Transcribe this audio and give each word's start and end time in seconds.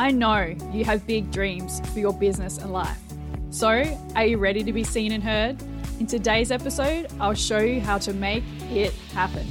I 0.00 0.12
know 0.12 0.54
you 0.72 0.84
have 0.84 1.04
big 1.08 1.32
dreams 1.32 1.80
for 1.92 1.98
your 1.98 2.12
business 2.12 2.58
and 2.58 2.72
life. 2.72 3.00
So, 3.50 3.82
are 4.14 4.24
you 4.24 4.38
ready 4.38 4.62
to 4.62 4.72
be 4.72 4.84
seen 4.84 5.10
and 5.10 5.24
heard? 5.24 5.60
In 5.98 6.06
today's 6.06 6.52
episode, 6.52 7.08
I'll 7.18 7.34
show 7.34 7.58
you 7.58 7.80
how 7.80 7.98
to 7.98 8.12
make 8.14 8.44
it 8.70 8.94
happen. 9.12 9.44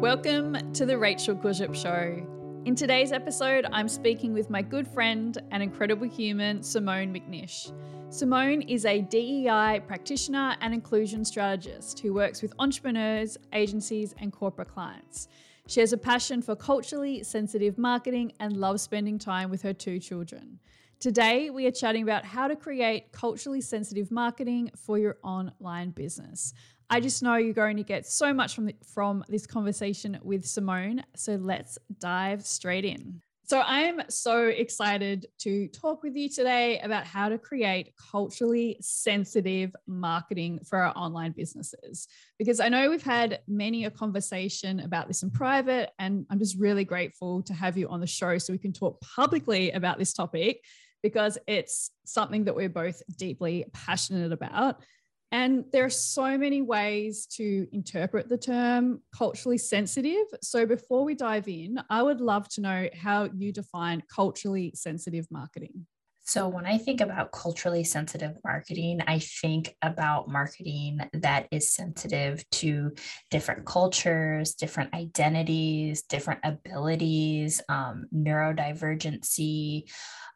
Welcome 0.00 0.72
to 0.72 0.84
the 0.84 0.98
Rachel 0.98 1.36
Kurzyp 1.36 1.76
Show. 1.76 2.39
In 2.66 2.74
today's 2.74 3.10
episode, 3.10 3.64
I'm 3.72 3.88
speaking 3.88 4.34
with 4.34 4.50
my 4.50 4.60
good 4.60 4.86
friend 4.86 5.36
and 5.50 5.62
incredible 5.62 6.06
human, 6.06 6.62
Simone 6.62 7.10
McNish. 7.10 7.72
Simone 8.10 8.60
is 8.60 8.84
a 8.84 9.00
DEI 9.00 9.80
practitioner 9.86 10.56
and 10.60 10.74
inclusion 10.74 11.24
strategist 11.24 12.00
who 12.00 12.12
works 12.12 12.42
with 12.42 12.52
entrepreneurs, 12.58 13.38
agencies, 13.54 14.14
and 14.18 14.30
corporate 14.30 14.68
clients. 14.68 15.26
She 15.68 15.80
has 15.80 15.94
a 15.94 15.96
passion 15.96 16.42
for 16.42 16.54
culturally 16.54 17.22
sensitive 17.22 17.78
marketing 17.78 18.34
and 18.40 18.54
loves 18.58 18.82
spending 18.82 19.18
time 19.18 19.48
with 19.48 19.62
her 19.62 19.72
two 19.72 19.98
children. 19.98 20.60
Today, 20.98 21.48
we 21.48 21.66
are 21.66 21.70
chatting 21.70 22.02
about 22.02 22.26
how 22.26 22.46
to 22.46 22.56
create 22.56 23.10
culturally 23.10 23.62
sensitive 23.62 24.10
marketing 24.10 24.70
for 24.76 24.98
your 24.98 25.16
online 25.22 25.92
business. 25.92 26.52
I 26.92 26.98
just 26.98 27.22
know 27.22 27.36
you're 27.36 27.54
going 27.54 27.76
to 27.76 27.84
get 27.84 28.04
so 28.04 28.34
much 28.34 28.56
from, 28.56 28.66
the, 28.66 28.74
from 28.84 29.24
this 29.28 29.46
conversation 29.46 30.18
with 30.22 30.44
Simone. 30.44 31.04
So 31.14 31.36
let's 31.36 31.78
dive 32.00 32.44
straight 32.44 32.84
in. 32.84 33.22
So 33.44 33.62
I'm 33.64 34.02
so 34.08 34.46
excited 34.46 35.26
to 35.40 35.68
talk 35.68 36.02
with 36.02 36.16
you 36.16 36.28
today 36.28 36.80
about 36.80 37.04
how 37.04 37.28
to 37.28 37.38
create 37.38 37.94
culturally 38.10 38.76
sensitive 38.80 39.74
marketing 39.86 40.60
for 40.64 40.78
our 40.78 40.92
online 40.96 41.32
businesses. 41.32 42.08
Because 42.38 42.58
I 42.58 42.68
know 42.68 42.90
we've 42.90 43.02
had 43.02 43.40
many 43.46 43.84
a 43.84 43.90
conversation 43.90 44.80
about 44.80 45.06
this 45.06 45.22
in 45.22 45.30
private, 45.30 45.90
and 46.00 46.26
I'm 46.28 46.38
just 46.40 46.58
really 46.58 46.84
grateful 46.84 47.42
to 47.44 47.54
have 47.54 47.76
you 47.76 47.88
on 47.88 48.00
the 48.00 48.06
show 48.06 48.38
so 48.38 48.52
we 48.52 48.58
can 48.58 48.72
talk 48.72 49.00
publicly 49.00 49.70
about 49.72 49.98
this 49.98 50.12
topic 50.12 50.64
because 51.02 51.38
it's 51.46 51.90
something 52.04 52.44
that 52.44 52.54
we're 52.54 52.68
both 52.68 53.02
deeply 53.16 53.64
passionate 53.72 54.32
about. 54.32 54.82
And 55.32 55.64
there 55.70 55.84
are 55.84 55.90
so 55.90 56.36
many 56.36 56.60
ways 56.60 57.26
to 57.36 57.68
interpret 57.72 58.28
the 58.28 58.36
term 58.36 59.00
culturally 59.16 59.58
sensitive. 59.58 60.26
So 60.42 60.66
before 60.66 61.04
we 61.04 61.14
dive 61.14 61.46
in, 61.46 61.80
I 61.88 62.02
would 62.02 62.20
love 62.20 62.48
to 62.50 62.60
know 62.60 62.88
how 63.00 63.28
you 63.32 63.52
define 63.52 64.02
culturally 64.12 64.72
sensitive 64.74 65.28
marketing. 65.30 65.86
So, 66.30 66.46
when 66.46 66.64
I 66.64 66.78
think 66.78 67.00
about 67.00 67.32
culturally 67.32 67.82
sensitive 67.82 68.36
marketing, 68.44 69.00
I 69.04 69.18
think 69.18 69.74
about 69.82 70.28
marketing 70.28 71.00
that 71.12 71.48
is 71.50 71.72
sensitive 71.72 72.48
to 72.50 72.92
different 73.32 73.66
cultures, 73.66 74.54
different 74.54 74.94
identities, 74.94 76.02
different 76.02 76.38
abilities, 76.44 77.60
um, 77.68 78.06
neurodivergency, 78.14 79.90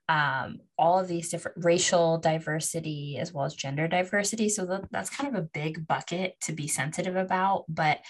um, 0.09 0.59
all 0.77 0.99
of 0.99 1.07
these 1.07 1.29
different 1.29 1.59
racial 1.65 2.19
diversity 2.19 3.17
as 3.21 3.33
well 3.33 3.45
as 3.45 3.55
gender 3.55 3.87
diversity. 3.87 4.49
So 4.49 4.83
that's 4.91 5.11
kind 5.11 5.33
of 5.37 5.41
a 5.41 5.47
big 5.55 5.87
bucket 5.87 6.35
to 6.41 6.53
be 6.53 6.67
sensitive 6.67 7.15
about. 7.15 7.67
But 7.69 8.01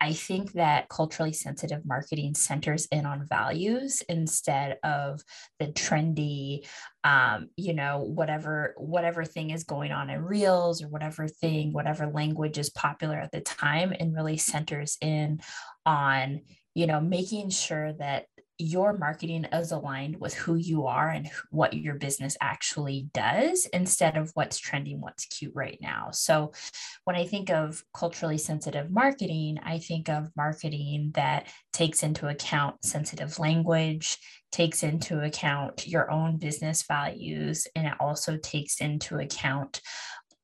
I 0.00 0.12
think 0.12 0.52
that 0.52 0.88
culturally 0.88 1.32
sensitive 1.32 1.84
marketing 1.84 2.34
centers 2.34 2.86
in 2.86 3.04
on 3.04 3.26
values 3.26 4.02
instead 4.08 4.78
of 4.84 5.20
the 5.58 5.66
trendy, 5.66 6.66
um, 7.02 7.48
you 7.56 7.74
know, 7.74 7.98
whatever 7.98 8.74
whatever 8.76 9.24
thing 9.24 9.50
is 9.50 9.64
going 9.64 9.90
on 9.90 10.08
in 10.08 10.24
reels 10.24 10.82
or 10.82 10.88
whatever 10.88 11.26
thing, 11.26 11.72
whatever 11.72 12.06
language 12.06 12.58
is 12.58 12.70
popular 12.70 13.16
at 13.16 13.32
the 13.32 13.40
time, 13.40 13.92
and 13.98 14.14
really 14.14 14.36
centers 14.36 14.96
in 15.00 15.40
on 15.84 16.42
you 16.74 16.86
know 16.86 17.00
making 17.00 17.50
sure 17.50 17.92
that 17.94 18.26
your 18.58 18.92
marketing 18.92 19.44
is 19.44 19.70
aligned 19.70 20.20
with 20.20 20.34
who 20.34 20.56
you 20.56 20.86
are 20.86 21.08
and 21.08 21.30
what 21.50 21.74
your 21.74 21.94
business 21.94 22.36
actually 22.40 23.08
does 23.14 23.66
instead 23.72 24.16
of 24.16 24.32
what's 24.34 24.58
trending, 24.58 25.00
what's 25.00 25.26
cute 25.26 25.52
right 25.54 25.78
now. 25.80 26.08
So, 26.12 26.52
when 27.04 27.16
I 27.16 27.24
think 27.24 27.50
of 27.50 27.82
culturally 27.94 28.38
sensitive 28.38 28.90
marketing, 28.90 29.60
I 29.64 29.78
think 29.78 30.08
of 30.08 30.30
marketing 30.36 31.12
that 31.14 31.46
takes 31.72 32.02
into 32.02 32.26
account 32.26 32.84
sensitive 32.84 33.38
language, 33.38 34.18
takes 34.50 34.82
into 34.82 35.20
account 35.20 35.86
your 35.86 36.10
own 36.10 36.38
business 36.38 36.82
values, 36.82 37.66
and 37.76 37.86
it 37.86 37.94
also 38.00 38.36
takes 38.36 38.80
into 38.80 39.18
account 39.18 39.80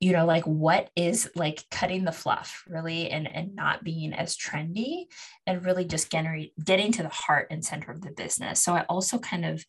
you 0.04 0.12
know 0.12 0.26
like 0.26 0.44
what 0.44 0.90
is 0.96 1.30
like 1.34 1.64
cutting 1.70 2.04
the 2.04 2.12
fluff 2.12 2.62
really 2.68 3.10
and 3.10 3.26
and 3.34 3.56
not 3.56 3.82
being 3.82 4.12
as 4.12 4.36
trendy 4.36 5.06
and 5.46 5.64
really 5.64 5.86
just 5.86 6.12
generate 6.12 6.52
getting 6.62 6.92
to 6.92 7.02
the 7.02 7.08
heart 7.08 7.46
and 7.50 7.64
center 7.64 7.90
of 7.90 8.02
the 8.02 8.10
business 8.10 8.62
so 8.62 8.74
i 8.74 8.82
also 8.82 9.18
kind 9.18 9.46
of 9.46 9.64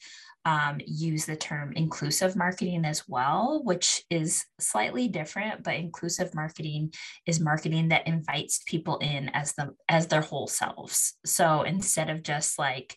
um, 0.47 0.79
use 0.85 1.25
the 1.25 1.35
term 1.35 1.73
inclusive 1.73 2.35
marketing 2.35 2.85
as 2.85 3.03
well, 3.07 3.61
which 3.63 4.03
is 4.11 4.45
slightly 4.59 5.07
different. 5.07 5.63
But 5.63 5.73
inclusive 5.73 6.35
marketing 6.35 6.93
is 7.25 7.39
marketing 7.39 7.87
that 7.87 8.05
invites 8.05 8.61
people 8.67 8.97
in 8.99 9.29
as 9.29 9.53
the 9.53 9.73
as 9.89 10.05
their 10.05 10.21
whole 10.21 10.45
selves. 10.45 11.15
So 11.25 11.63
instead 11.63 12.11
of 12.11 12.21
just 12.21 12.59
like 12.59 12.95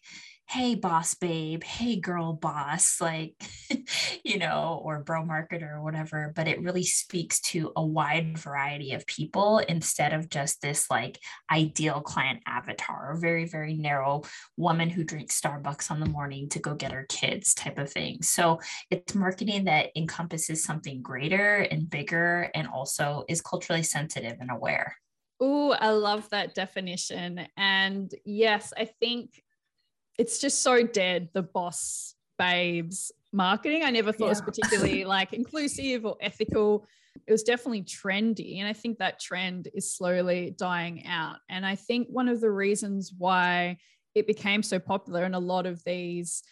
hey 0.49 0.75
boss 0.75 1.13
babe. 1.13 1.63
Hey 1.63 1.97
girl 1.97 2.33
boss 2.33 3.03
like 3.03 3.35
you 4.25 4.39
know 4.39 4.81
or 4.83 5.01
bro 5.01 5.23
marketer 5.23 5.75
or 5.75 5.83
whatever 5.83 6.33
but 6.35 6.49
it 6.49 6.63
really 6.63 6.85
speaks 6.85 7.39
to 7.41 7.71
a 7.77 7.85
wide 7.85 8.39
variety 8.39 8.93
of 8.93 9.05
people 9.05 9.59
instead 9.59 10.15
of 10.15 10.31
just 10.31 10.63
this 10.63 10.91
like 10.91 11.19
ideal 11.53 12.01
client 12.01 12.41
avatar 12.47 13.13
or 13.13 13.17
very 13.17 13.45
very 13.45 13.75
narrow 13.75 14.23
woman 14.57 14.89
who 14.89 15.05
drinks 15.05 15.39
starbucks 15.39 15.91
on 15.91 16.01
the 16.01 16.07
morning 16.07 16.49
to 16.49 16.59
go 16.61 16.75
get 16.75 16.93
her 16.93 17.05
kids 17.11 17.53
type 17.53 17.77
of 17.77 17.93
thing. 17.93 18.23
So 18.23 18.59
it's 18.91 19.15
marketing 19.15 19.65
that 19.65 19.91
encompasses 19.97 20.65
something 20.65 21.03
greater 21.03 21.57
and 21.57 21.91
bigger 21.91 22.51
and 22.55 22.67
also 22.69 23.25
is 23.29 23.43
culturally 23.43 23.83
sensitive 23.83 24.39
and 24.41 24.51
aware. 24.51 24.97
Oh, 25.41 25.73
I 25.73 25.91
love 25.91 26.29
that 26.31 26.55
definition. 26.55 27.47
And 27.57 28.11
yes, 28.25 28.73
I 28.77 28.87
think 28.99 29.43
it's 30.19 30.39
just 30.39 30.63
so 30.63 30.83
dead 30.83 31.29
the 31.33 31.43
boss 31.43 32.15
babes 32.39 33.13
marketing. 33.33 33.85
I 33.85 33.91
never 33.91 34.13
thought 34.13 34.27
yeah. 34.27 34.27
it 34.27 34.31
was 34.31 34.41
particularly 34.43 35.05
like 35.17 35.33
inclusive 35.33 36.05
or 36.05 36.17
ethical. 36.21 36.87
It 37.27 37.33
was 37.33 37.43
definitely 37.43 37.83
trendy. 37.83 38.59
And 38.59 38.69
I 38.69 38.73
think 38.73 38.99
that 38.99 39.21
trend 39.21 39.69
is 39.75 39.93
slowly 39.93 40.55
dying 40.59 41.07
out. 41.07 41.37
And 41.49 41.65
I 41.65 41.75
think 41.75 42.09
one 42.11 42.29
of 42.29 42.41
the 42.41 42.51
reasons 42.51 43.13
why 43.17 43.79
it 44.15 44.27
became 44.27 44.63
so 44.63 44.79
popular 44.79 45.25
and 45.25 45.35
a 45.35 45.41
lot 45.41 45.67
of 45.67 45.83
these 45.85 46.43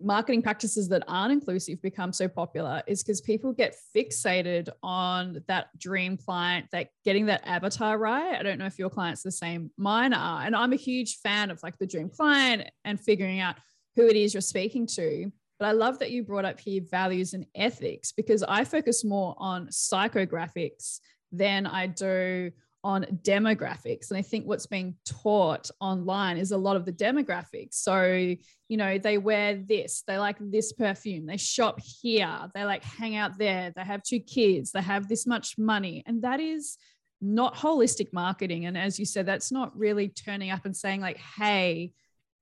marketing 0.00 0.42
practices 0.42 0.88
that 0.88 1.02
aren't 1.08 1.32
inclusive 1.32 1.82
become 1.82 2.12
so 2.12 2.28
popular 2.28 2.82
is 2.86 3.02
because 3.02 3.20
people 3.20 3.52
get 3.52 3.74
fixated 3.94 4.68
on 4.82 5.42
that 5.48 5.76
dream 5.76 6.16
client 6.16 6.66
that 6.70 6.88
getting 7.04 7.26
that 7.26 7.46
avatar 7.46 7.98
right. 7.98 8.38
I 8.38 8.42
don't 8.42 8.58
know 8.58 8.66
if 8.66 8.78
your 8.78 8.90
clients 8.90 9.22
the 9.22 9.32
same 9.32 9.70
mine 9.76 10.12
are 10.12 10.42
and 10.42 10.54
i'm 10.54 10.72
a 10.72 10.76
huge 10.76 11.18
fan 11.18 11.50
of 11.50 11.60
like 11.62 11.76
the 11.78 11.86
dream 11.86 12.08
client 12.08 12.68
and 12.84 13.00
figuring 13.00 13.40
out 13.40 13.56
who 13.96 14.06
it 14.06 14.16
is 14.16 14.34
you're 14.34 14.40
speaking 14.40 14.86
to. 14.86 15.32
But 15.58 15.66
i 15.66 15.72
love 15.72 15.98
that 15.98 16.12
you 16.12 16.22
brought 16.22 16.44
up 16.44 16.60
here 16.60 16.82
values 16.88 17.34
and 17.34 17.46
ethics 17.54 18.12
because 18.12 18.44
i 18.44 18.64
focus 18.64 19.04
more 19.04 19.34
on 19.38 19.66
psychographics 19.68 21.00
than 21.32 21.66
i 21.66 21.86
do 21.86 22.52
on 22.84 23.04
demographics. 23.22 24.10
And 24.10 24.18
I 24.18 24.22
think 24.22 24.46
what's 24.46 24.66
being 24.66 24.94
taught 25.04 25.70
online 25.80 26.36
is 26.36 26.52
a 26.52 26.56
lot 26.56 26.76
of 26.76 26.84
the 26.84 26.92
demographics. 26.92 27.74
So, 27.74 28.04
you 28.04 28.76
know, 28.76 28.98
they 28.98 29.18
wear 29.18 29.56
this, 29.56 30.04
they 30.06 30.18
like 30.18 30.36
this 30.40 30.72
perfume, 30.72 31.26
they 31.26 31.36
shop 31.36 31.80
here, 31.80 32.38
they 32.54 32.64
like 32.64 32.84
hang 32.84 33.16
out 33.16 33.38
there, 33.38 33.72
they 33.74 33.82
have 33.82 34.02
two 34.02 34.20
kids, 34.20 34.70
they 34.70 34.82
have 34.82 35.08
this 35.08 35.26
much 35.26 35.58
money. 35.58 36.04
And 36.06 36.22
that 36.22 36.40
is 36.40 36.78
not 37.20 37.56
holistic 37.56 38.12
marketing. 38.12 38.66
And 38.66 38.78
as 38.78 38.98
you 38.98 39.04
said, 39.04 39.26
that's 39.26 39.50
not 39.50 39.76
really 39.76 40.08
turning 40.08 40.50
up 40.50 40.64
and 40.64 40.76
saying, 40.76 41.00
like, 41.00 41.18
hey, 41.18 41.92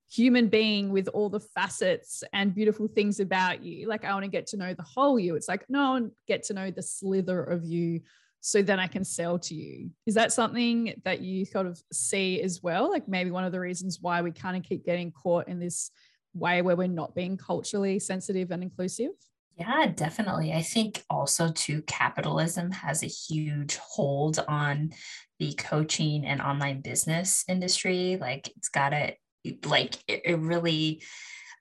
human 0.09 0.49
being 0.49 0.91
with 0.91 1.09
all 1.09 1.31
the 1.31 1.41
facets 1.41 2.23
and 2.33 2.55
beautiful 2.55 2.87
things 2.87 3.19
about 3.19 3.65
you. 3.65 3.89
Like, 3.89 4.05
I 4.05 4.13
want 4.13 4.25
to 4.25 4.31
get 4.31 4.47
to 4.49 4.57
know 4.57 4.75
the 4.75 4.83
whole 4.83 5.19
you. 5.19 5.35
It's 5.35 5.49
like, 5.49 5.65
no, 5.69 5.81
I 5.81 5.91
want 5.91 6.07
to 6.09 6.13
get 6.29 6.45
to 6.45 6.55
know 6.55 6.71
the 6.71 6.83
slither 6.83 7.43
of 7.43 7.65
you 7.65 8.03
so 8.47 8.63
then 8.63 8.79
I 8.79 8.87
can 8.87 9.03
sell 9.03 9.41
to 9.41 9.57
you. 9.57 9.91
Is 10.07 10.15
that 10.15 10.33
something 10.33 10.95
that 11.05 11.21
you 11.21 11.45
sort 11.45 11.67
of 11.67 11.83
see 11.93 12.41
as 12.43 12.63
well? 12.63 12.89
Like 12.89 13.09
maybe 13.09 13.33
one 13.33 13.43
of 13.43 13.51
the 13.51 13.59
reasons 13.59 13.99
why 14.01 14.23
we 14.23 14.31
kind 14.31 14.57
of 14.57 14.63
keep 14.63 14.87
getting 14.87 15.11
caught 15.11 15.49
in 15.49 15.59
this 15.59 15.91
way 16.33 16.63
where 16.63 16.77
we're 16.77 16.87
not 16.87 17.13
being 17.13 17.37
culturally 17.37 17.99
sensitive 17.99 18.53
and 18.53 18.63
inclusive? 18.63 19.11
Yeah, 19.59 19.87
definitely. 19.87 20.53
I 20.53 20.63
think 20.63 21.03
also 21.11 21.51
too 21.51 21.83
capitalism 21.89 22.71
has 22.71 23.03
a 23.03 23.09
huge 23.09 23.79
hold 23.79 24.39
on 24.47 24.93
the 25.41 25.53
coaching 25.55 26.25
and 26.25 26.41
online 26.41 26.83
business 26.83 27.45
industry. 27.49 28.17
Like 28.21 28.47
it's 28.57 28.69
got 28.69 28.91
to 28.91 29.15
like 29.65 29.97
it, 30.07 30.23
it 30.25 30.39
really 30.39 31.03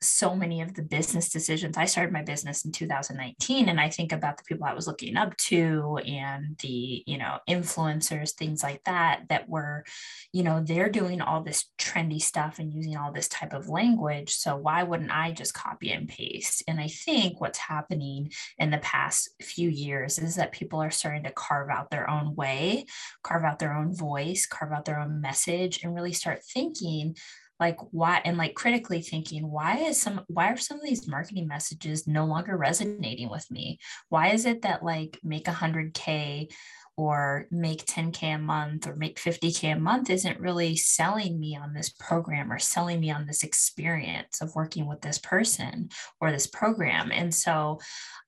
so 0.01 0.35
many 0.35 0.61
of 0.61 0.73
the 0.73 0.81
business 0.81 1.29
decisions. 1.29 1.77
I 1.77 1.85
started 1.85 2.13
my 2.13 2.21
business 2.21 2.65
in 2.65 2.71
2019 2.71 3.69
and 3.69 3.79
I 3.79 3.89
think 3.89 4.11
about 4.11 4.37
the 4.37 4.43
people 4.43 4.65
I 4.65 4.73
was 4.73 4.87
looking 4.87 5.17
up 5.17 5.35
to 5.37 5.99
and 6.05 6.57
the, 6.59 7.03
you 7.05 7.17
know, 7.17 7.39
influencers, 7.49 8.31
things 8.33 8.63
like 8.63 8.83
that, 8.85 9.23
that 9.29 9.49
were, 9.49 9.83
you 10.31 10.43
know, 10.43 10.61
they're 10.63 10.89
doing 10.89 11.21
all 11.21 11.41
this 11.41 11.65
trendy 11.79 12.21
stuff 12.21 12.59
and 12.59 12.73
using 12.73 12.97
all 12.97 13.11
this 13.11 13.27
type 13.27 13.53
of 13.53 13.69
language. 13.69 14.31
So 14.35 14.55
why 14.55 14.83
wouldn't 14.83 15.11
I 15.11 15.31
just 15.31 15.53
copy 15.53 15.91
and 15.91 16.07
paste? 16.07 16.63
And 16.67 16.79
I 16.79 16.87
think 16.87 17.41
what's 17.41 17.59
happening 17.59 18.31
in 18.57 18.71
the 18.71 18.77
past 18.79 19.29
few 19.41 19.69
years 19.69 20.19
is 20.19 20.35
that 20.35 20.51
people 20.51 20.81
are 20.81 20.91
starting 20.91 21.23
to 21.23 21.31
carve 21.31 21.69
out 21.69 21.89
their 21.89 22.09
own 22.09 22.35
way, 22.35 22.85
carve 23.23 23.43
out 23.43 23.59
their 23.59 23.73
own 23.73 23.95
voice, 23.95 24.45
carve 24.45 24.71
out 24.71 24.85
their 24.85 24.99
own 24.99 25.21
message, 25.21 25.83
and 25.83 25.95
really 25.95 26.13
start 26.13 26.43
thinking 26.43 27.15
like 27.59 27.77
why 27.91 28.21
and 28.25 28.37
like 28.37 28.53
critically 28.53 29.01
thinking 29.01 29.49
why 29.49 29.77
is 29.77 30.01
some 30.01 30.21
why 30.27 30.51
are 30.51 30.57
some 30.57 30.77
of 30.77 30.83
these 30.83 31.07
marketing 31.07 31.47
messages 31.47 32.07
no 32.07 32.25
longer 32.25 32.57
resonating 32.57 33.29
with 33.29 33.49
me? 33.49 33.79
Why 34.09 34.29
is 34.29 34.45
it 34.45 34.63
that 34.63 34.83
like 34.83 35.19
make 35.23 35.45
100k 35.45 36.51
or 36.97 37.47
make 37.51 37.85
10k 37.85 38.35
a 38.35 38.37
month 38.37 38.87
or 38.87 38.95
make 38.95 39.19
50k 39.19 39.75
a 39.75 39.79
month 39.79 40.09
isn't 40.09 40.39
really 40.39 40.75
selling 40.75 41.39
me 41.39 41.57
on 41.57 41.73
this 41.73 41.89
program 41.89 42.51
or 42.51 42.59
selling 42.59 42.99
me 42.99 43.11
on 43.11 43.25
this 43.25 43.43
experience 43.43 44.41
of 44.41 44.55
working 44.55 44.87
with 44.87 45.01
this 45.01 45.17
person 45.17 45.89
or 46.21 46.31
this 46.31 46.47
program 46.47 47.11
and 47.11 47.33
so 47.33 47.79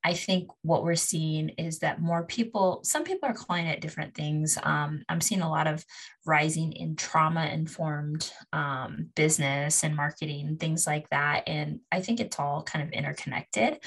I 0.03 0.13
think 0.13 0.49
what 0.61 0.85
we're 0.85 0.95
seeing 0.95 1.49
is 1.49 1.79
that 1.79 2.01
more 2.01 2.23
people, 2.23 2.79
some 2.83 3.03
people 3.03 3.27
are 3.27 3.33
calling 3.33 3.65
it 3.65 3.81
different 3.81 4.15
things. 4.15 4.57
Um, 4.63 5.03
I'm 5.09 5.19
seeing 5.19 5.41
a 5.41 5.49
lot 5.49 5.67
of 5.67 5.83
rising 6.25 6.71
in 6.71 6.95
trauma 6.95 7.47
informed 7.47 8.31
um, 8.53 9.09
business 9.15 9.83
and 9.83 9.95
marketing, 9.95 10.57
things 10.59 10.87
like 10.87 11.09
that. 11.09 11.43
And 11.47 11.81
I 11.91 11.99
think 11.99 12.21
it's 12.21 12.39
all 12.39 12.63
kind 12.63 12.87
of 12.87 12.93
interconnected. 12.93 13.79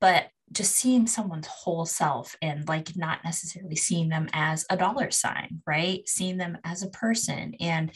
But 0.00 0.28
just 0.52 0.76
seeing 0.76 1.06
someone's 1.06 1.48
whole 1.48 1.84
self 1.84 2.36
and 2.40 2.68
like 2.68 2.96
not 2.96 3.24
necessarily 3.24 3.74
seeing 3.74 4.08
them 4.08 4.28
as 4.32 4.64
a 4.70 4.76
dollar 4.76 5.10
sign, 5.10 5.60
right? 5.66 6.08
Seeing 6.08 6.36
them 6.36 6.58
as 6.64 6.82
a 6.82 6.90
person. 6.90 7.54
And 7.60 7.90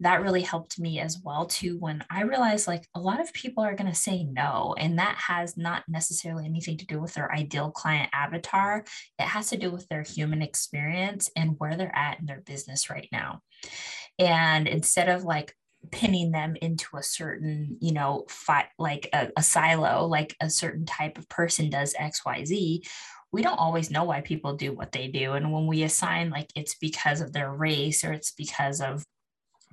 that 0.00 0.22
really 0.22 0.42
helped 0.42 0.80
me 0.80 0.98
as 0.98 1.20
well 1.22 1.46
too 1.46 1.78
when 1.78 2.04
I 2.10 2.22
realized 2.22 2.66
like 2.66 2.88
a 2.94 3.00
lot 3.00 3.20
of 3.20 3.32
people 3.32 3.62
are 3.62 3.76
going 3.76 3.90
to 3.90 3.96
say 3.96 4.24
no 4.24 4.74
and 4.78 4.98
that 4.98 5.16
has 5.16 5.56
not 5.56 5.84
necessarily 5.88 6.44
anything 6.44 6.76
to 6.78 6.86
do 6.86 7.00
with 7.00 7.14
their 7.14 7.32
ideal 7.32 7.70
client 7.70 8.10
avatar. 8.12 8.84
It 9.18 9.26
has 9.26 9.50
to 9.50 9.56
do 9.56 9.70
with 9.70 9.86
their 9.88 10.02
human 10.02 10.42
experience 10.42 11.30
and 11.36 11.54
where 11.58 11.76
they're 11.76 11.96
at 11.96 12.18
in 12.18 12.26
their 12.26 12.40
business 12.40 12.90
right 12.90 13.08
now. 13.12 13.42
And 14.18 14.66
instead 14.66 15.08
of 15.08 15.22
like 15.22 15.54
pinning 15.90 16.30
them 16.30 16.56
into 16.62 16.96
a 16.96 17.02
certain 17.02 17.76
you 17.80 17.92
know 17.92 18.24
fi- 18.28 18.68
like 18.78 19.08
a, 19.12 19.28
a 19.36 19.42
silo 19.42 20.06
like 20.06 20.36
a 20.40 20.48
certain 20.48 20.86
type 20.86 21.18
of 21.18 21.28
person 21.28 21.68
does 21.68 21.94
xyz 21.94 22.82
we 23.32 23.42
don't 23.42 23.58
always 23.58 23.90
know 23.90 24.04
why 24.04 24.20
people 24.20 24.56
do 24.56 24.72
what 24.72 24.92
they 24.92 25.08
do. 25.08 25.32
And 25.32 25.52
when 25.52 25.66
we 25.66 25.82
assign 25.82 26.30
like 26.30 26.50
it's 26.54 26.74
because 26.74 27.20
of 27.20 27.32
their 27.32 27.50
race 27.50 28.04
or 28.04 28.12
it's 28.12 28.30
because 28.30 28.80
of 28.80 29.04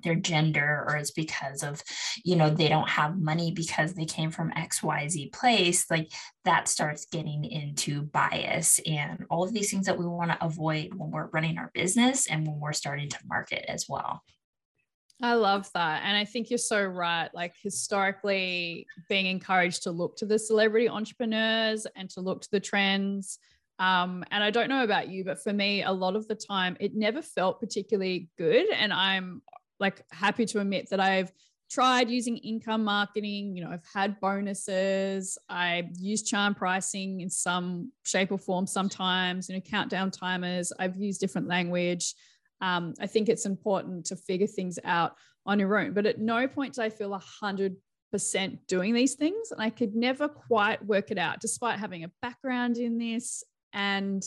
their 0.01 0.15
gender 0.15 0.85
or 0.87 0.95
it's 0.95 1.11
because 1.11 1.61
of 1.61 1.83
you 2.23 2.37
know 2.37 2.49
they 2.49 2.69
don't 2.69 2.87
have 2.87 3.19
money 3.19 3.51
because 3.51 3.93
they 3.93 4.05
came 4.05 4.31
from 4.31 4.49
xyz 4.51 5.29
place 5.33 5.91
like 5.91 6.09
that 6.45 6.69
starts 6.69 7.05
getting 7.11 7.43
into 7.43 8.03
bias. 8.03 8.79
And 8.85 9.25
all 9.29 9.43
of 9.43 9.53
these 9.53 9.69
things 9.69 9.85
that 9.87 9.99
we 9.99 10.05
want 10.05 10.31
to 10.31 10.43
avoid 10.43 10.93
when 10.93 11.11
we're 11.11 11.27
running 11.27 11.57
our 11.57 11.69
business 11.73 12.27
and 12.27 12.47
when 12.47 12.61
we're 12.61 12.71
starting 12.71 13.09
to 13.09 13.19
market 13.27 13.65
as 13.67 13.87
well 13.89 14.23
I 15.21 15.33
love 15.33 15.69
that. 15.73 16.03
And 16.05 16.15
I 16.15 16.23
think 16.23 16.49
you're 16.49 16.57
so 16.57 16.83
right. 16.83 17.29
Like 17.33 17.53
historically, 17.61 18.87
being 19.09 19.25
encouraged 19.25 19.83
to 19.83 19.91
look 19.91 20.15
to 20.17 20.25
the 20.25 20.39
celebrity 20.39 20.87
entrepreneurs 20.87 21.85
and 21.95 22.09
to 22.11 22.21
look 22.21 22.41
to 22.41 22.51
the 22.51 22.59
trends. 22.59 23.39
Um, 23.79 24.23
and 24.31 24.43
I 24.43 24.49
don't 24.49 24.69
know 24.69 24.83
about 24.83 25.09
you, 25.09 25.23
but 25.25 25.41
for 25.41 25.51
me, 25.53 25.83
a 25.83 25.91
lot 25.91 26.15
of 26.15 26.27
the 26.27 26.35
time, 26.35 26.77
it 26.79 26.95
never 26.95 27.21
felt 27.21 27.59
particularly 27.59 28.29
good. 28.37 28.69
And 28.69 28.93
I'm 28.93 29.41
like 29.79 30.03
happy 30.11 30.45
to 30.47 30.59
admit 30.59 30.89
that 30.89 30.99
I've 30.99 31.31
tried 31.69 32.09
using 32.09 32.37
income 32.37 32.83
marketing. 32.83 33.55
You 33.55 33.63
know, 33.63 33.71
I've 33.71 33.85
had 33.93 34.19
bonuses. 34.19 35.37
I 35.49 35.89
use 35.97 36.23
charm 36.23 36.55
pricing 36.55 37.21
in 37.21 37.29
some 37.29 37.91
shape 38.03 38.31
or 38.31 38.37
form 38.37 38.67
sometimes, 38.67 39.49
you 39.49 39.55
know, 39.55 39.61
countdown 39.61 40.11
timers. 40.11 40.73
I've 40.79 40.97
used 40.97 41.21
different 41.21 41.47
language. 41.47 42.15
Um, 42.61 42.93
I 42.99 43.07
think 43.07 43.29
it's 43.29 43.45
important 43.45 44.05
to 44.07 44.15
figure 44.15 44.47
things 44.47 44.79
out 44.83 45.15
on 45.45 45.59
your 45.59 45.77
own. 45.77 45.93
But 45.93 46.05
at 46.05 46.19
no 46.19 46.47
point 46.47 46.75
do 46.75 46.81
I 46.81 46.89
feel 46.89 47.13
a 47.13 47.19
hundred 47.19 47.75
percent 48.11 48.67
doing 48.67 48.93
these 48.93 49.15
things. 49.15 49.51
And 49.51 49.61
I 49.61 49.69
could 49.69 49.95
never 49.95 50.27
quite 50.27 50.83
work 50.85 51.11
it 51.11 51.17
out, 51.17 51.39
despite 51.39 51.79
having 51.79 52.03
a 52.03 52.11
background 52.21 52.77
in 52.77 52.97
this 52.97 53.43
and 53.73 54.23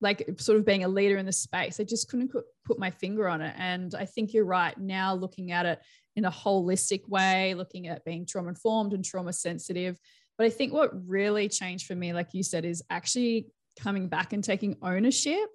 like 0.00 0.26
sort 0.38 0.58
of 0.58 0.64
being 0.64 0.84
a 0.84 0.88
leader 0.88 1.18
in 1.18 1.26
the 1.26 1.32
space. 1.32 1.78
I 1.78 1.84
just 1.84 2.08
couldn't 2.08 2.32
put 2.64 2.78
my 2.78 2.90
finger 2.90 3.28
on 3.28 3.42
it. 3.42 3.54
And 3.58 3.94
I 3.94 4.06
think 4.06 4.32
you're 4.32 4.46
right 4.46 4.76
now 4.78 5.14
looking 5.14 5.52
at 5.52 5.66
it 5.66 5.78
in 6.16 6.24
a 6.24 6.30
holistic 6.30 7.06
way, 7.08 7.54
looking 7.54 7.86
at 7.88 8.04
being 8.04 8.24
trauma 8.26 8.48
informed 8.48 8.94
and 8.94 9.04
trauma 9.04 9.32
sensitive. 9.32 9.98
But 10.38 10.46
I 10.46 10.50
think 10.50 10.72
what 10.72 10.90
really 11.06 11.48
changed 11.50 11.86
for 11.86 11.94
me, 11.94 12.14
like 12.14 12.28
you 12.32 12.42
said, 12.42 12.64
is 12.64 12.82
actually 12.88 13.48
coming 13.78 14.08
back 14.08 14.32
and 14.32 14.42
taking 14.42 14.76
ownership 14.82 15.50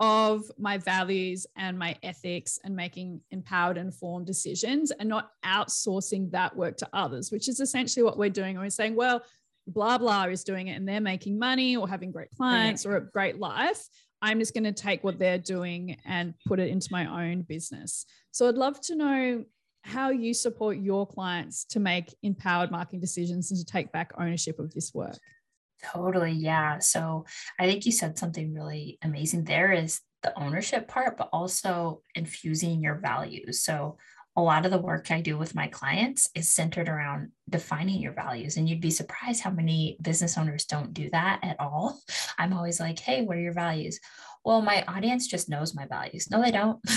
of 0.00 0.50
my 0.58 0.78
values 0.78 1.46
and 1.56 1.78
my 1.78 1.94
ethics 2.02 2.58
and 2.64 2.74
making 2.74 3.20
empowered, 3.30 3.76
informed 3.76 4.26
decisions 4.26 4.90
and 4.92 5.08
not 5.08 5.30
outsourcing 5.44 6.30
that 6.30 6.56
work 6.56 6.78
to 6.78 6.88
others, 6.94 7.30
which 7.30 7.48
is 7.48 7.60
essentially 7.60 8.02
what 8.02 8.16
we're 8.16 8.30
doing. 8.30 8.58
We're 8.58 8.70
saying, 8.70 8.96
well, 8.96 9.22
blah, 9.66 9.98
blah 9.98 10.24
is 10.24 10.42
doing 10.42 10.68
it 10.68 10.72
and 10.72 10.88
they're 10.88 11.02
making 11.02 11.38
money 11.38 11.76
or 11.76 11.86
having 11.86 12.10
great 12.10 12.30
clients 12.30 12.86
or 12.86 12.96
a 12.96 13.00
great 13.00 13.38
life. 13.38 13.86
I'm 14.22 14.38
just 14.38 14.54
going 14.54 14.64
to 14.64 14.72
take 14.72 15.04
what 15.04 15.18
they're 15.18 15.38
doing 15.38 15.98
and 16.06 16.34
put 16.46 16.60
it 16.60 16.68
into 16.68 16.88
my 16.90 17.28
own 17.30 17.42
business. 17.42 18.06
So 18.30 18.48
I'd 18.48 18.54
love 18.54 18.80
to 18.82 18.96
know 18.96 19.44
how 19.82 20.10
you 20.10 20.32
support 20.34 20.78
your 20.78 21.06
clients 21.06 21.64
to 21.66 21.80
make 21.80 22.14
empowered 22.22 22.70
marketing 22.70 23.00
decisions 23.00 23.50
and 23.50 23.58
to 23.58 23.66
take 23.66 23.92
back 23.92 24.12
ownership 24.18 24.58
of 24.58 24.72
this 24.72 24.92
work. 24.94 25.16
Totally. 25.84 26.32
Yeah. 26.32 26.78
So 26.78 27.24
I 27.58 27.66
think 27.66 27.86
you 27.86 27.92
said 27.92 28.18
something 28.18 28.54
really 28.54 28.98
amazing 29.02 29.44
there 29.44 29.72
is 29.72 30.00
the 30.22 30.38
ownership 30.38 30.88
part, 30.88 31.16
but 31.16 31.30
also 31.32 32.02
infusing 32.14 32.82
your 32.82 32.96
values. 32.96 33.64
So 33.64 33.96
a 34.36 34.42
lot 34.42 34.64
of 34.64 34.70
the 34.70 34.78
work 34.78 35.10
I 35.10 35.20
do 35.20 35.36
with 35.36 35.54
my 35.54 35.66
clients 35.66 36.30
is 36.34 36.52
centered 36.52 36.88
around 36.88 37.32
defining 37.48 38.00
your 38.00 38.12
values. 38.12 38.56
And 38.56 38.68
you'd 38.68 38.80
be 38.80 38.90
surprised 38.90 39.42
how 39.42 39.50
many 39.50 39.96
business 40.02 40.38
owners 40.38 40.66
don't 40.66 40.94
do 40.94 41.10
that 41.10 41.40
at 41.42 41.58
all. 41.58 41.98
I'm 42.38 42.52
always 42.52 42.78
like, 42.78 42.98
hey, 42.98 43.22
what 43.22 43.36
are 43.36 43.40
your 43.40 43.52
values? 43.52 43.98
Well, 44.44 44.62
my 44.62 44.84
audience 44.84 45.26
just 45.26 45.48
knows 45.48 45.74
my 45.74 45.86
values. 45.86 46.30
No, 46.30 46.40
they 46.42 46.50
don't. 46.50 46.78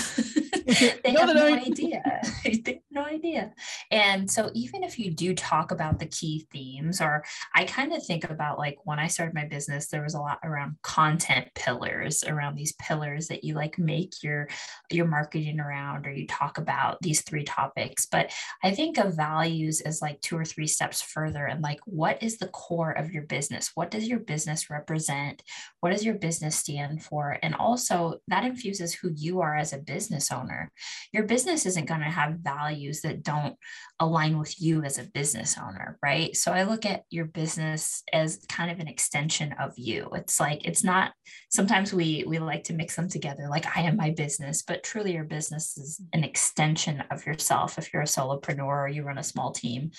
they 0.66 1.12
no, 1.12 1.26
have 1.26 1.34
no 1.34 1.46
idea. 1.46 2.02
they 2.44 2.82
no 2.94 3.04
idea. 3.04 3.52
And 3.90 4.30
so 4.30 4.50
even 4.54 4.84
if 4.84 4.98
you 4.98 5.10
do 5.10 5.34
talk 5.34 5.70
about 5.70 5.98
the 5.98 6.06
key 6.06 6.46
themes, 6.52 7.00
or 7.00 7.24
I 7.54 7.64
kind 7.64 7.92
of 7.92 8.04
think 8.04 8.24
about 8.24 8.58
like 8.58 8.78
when 8.84 8.98
I 8.98 9.08
started 9.08 9.34
my 9.34 9.46
business, 9.46 9.88
there 9.88 10.02
was 10.02 10.14
a 10.14 10.20
lot 10.20 10.38
around 10.44 10.76
content 10.82 11.48
pillars, 11.54 12.24
around 12.24 12.54
these 12.54 12.74
pillars 12.74 13.28
that 13.28 13.44
you 13.44 13.54
like 13.54 13.78
make 13.78 14.22
your 14.22 14.48
your 14.90 15.06
marketing 15.06 15.60
around, 15.60 16.06
or 16.06 16.12
you 16.12 16.26
talk 16.26 16.58
about 16.58 16.98
these 17.00 17.22
three 17.22 17.44
topics. 17.44 18.06
But 18.06 18.32
I 18.62 18.70
think 18.70 18.98
of 18.98 19.16
values 19.16 19.80
as 19.80 20.00
like 20.00 20.20
two 20.20 20.36
or 20.36 20.44
three 20.44 20.66
steps 20.66 21.02
further 21.02 21.46
and 21.46 21.62
like 21.62 21.80
what 21.86 22.22
is 22.22 22.38
the 22.38 22.48
core 22.48 22.92
of 22.92 23.10
your 23.10 23.24
business? 23.24 23.72
What 23.74 23.90
does 23.90 24.06
your 24.06 24.20
business 24.20 24.70
represent? 24.70 25.42
What 25.80 25.90
does 25.90 26.04
your 26.04 26.14
business 26.14 26.56
stand 26.56 27.02
for? 27.02 27.38
And 27.42 27.54
also 27.54 28.20
that 28.28 28.44
infuses 28.44 28.94
who 28.94 29.10
you 29.14 29.40
are 29.40 29.56
as 29.56 29.72
a 29.72 29.78
business 29.78 30.30
owner. 30.30 30.70
Your 31.12 31.24
business 31.24 31.66
isn't 31.66 31.88
going 31.88 32.00
to 32.00 32.06
have 32.06 32.40
value 32.40 32.83
values 32.84 33.00
that 33.02 33.22
don't 33.22 33.56
align 34.00 34.38
with 34.38 34.60
you 34.60 34.82
as 34.82 34.98
a 34.98 35.04
business 35.14 35.56
owner, 35.58 35.98
right? 36.02 36.36
So 36.36 36.52
I 36.52 36.64
look 36.64 36.84
at 36.84 37.02
your 37.10 37.26
business 37.26 38.02
as 38.12 38.44
kind 38.48 38.70
of 38.70 38.80
an 38.80 38.88
extension 38.88 39.54
of 39.60 39.72
you. 39.76 40.08
It's 40.14 40.40
like 40.40 40.66
it's 40.66 40.84
not 40.84 41.12
sometimes 41.50 41.92
we 41.92 42.24
we 42.26 42.38
like 42.38 42.64
to 42.64 42.74
mix 42.74 42.96
them 42.96 43.08
together 43.08 43.46
like 43.48 43.66
I 43.76 43.82
am 43.82 43.96
my 43.96 44.10
business, 44.10 44.62
but 44.62 44.82
truly 44.82 45.12
your 45.12 45.24
business 45.24 45.76
is 45.76 46.00
an 46.12 46.24
extension 46.24 47.02
of 47.10 47.24
yourself 47.26 47.78
if 47.78 47.92
you're 47.92 48.02
a 48.02 48.06
solopreneur 48.06 48.84
or 48.84 48.88
you 48.88 49.02
run 49.02 49.18
a 49.18 49.22
small 49.22 49.52
team. 49.52 49.90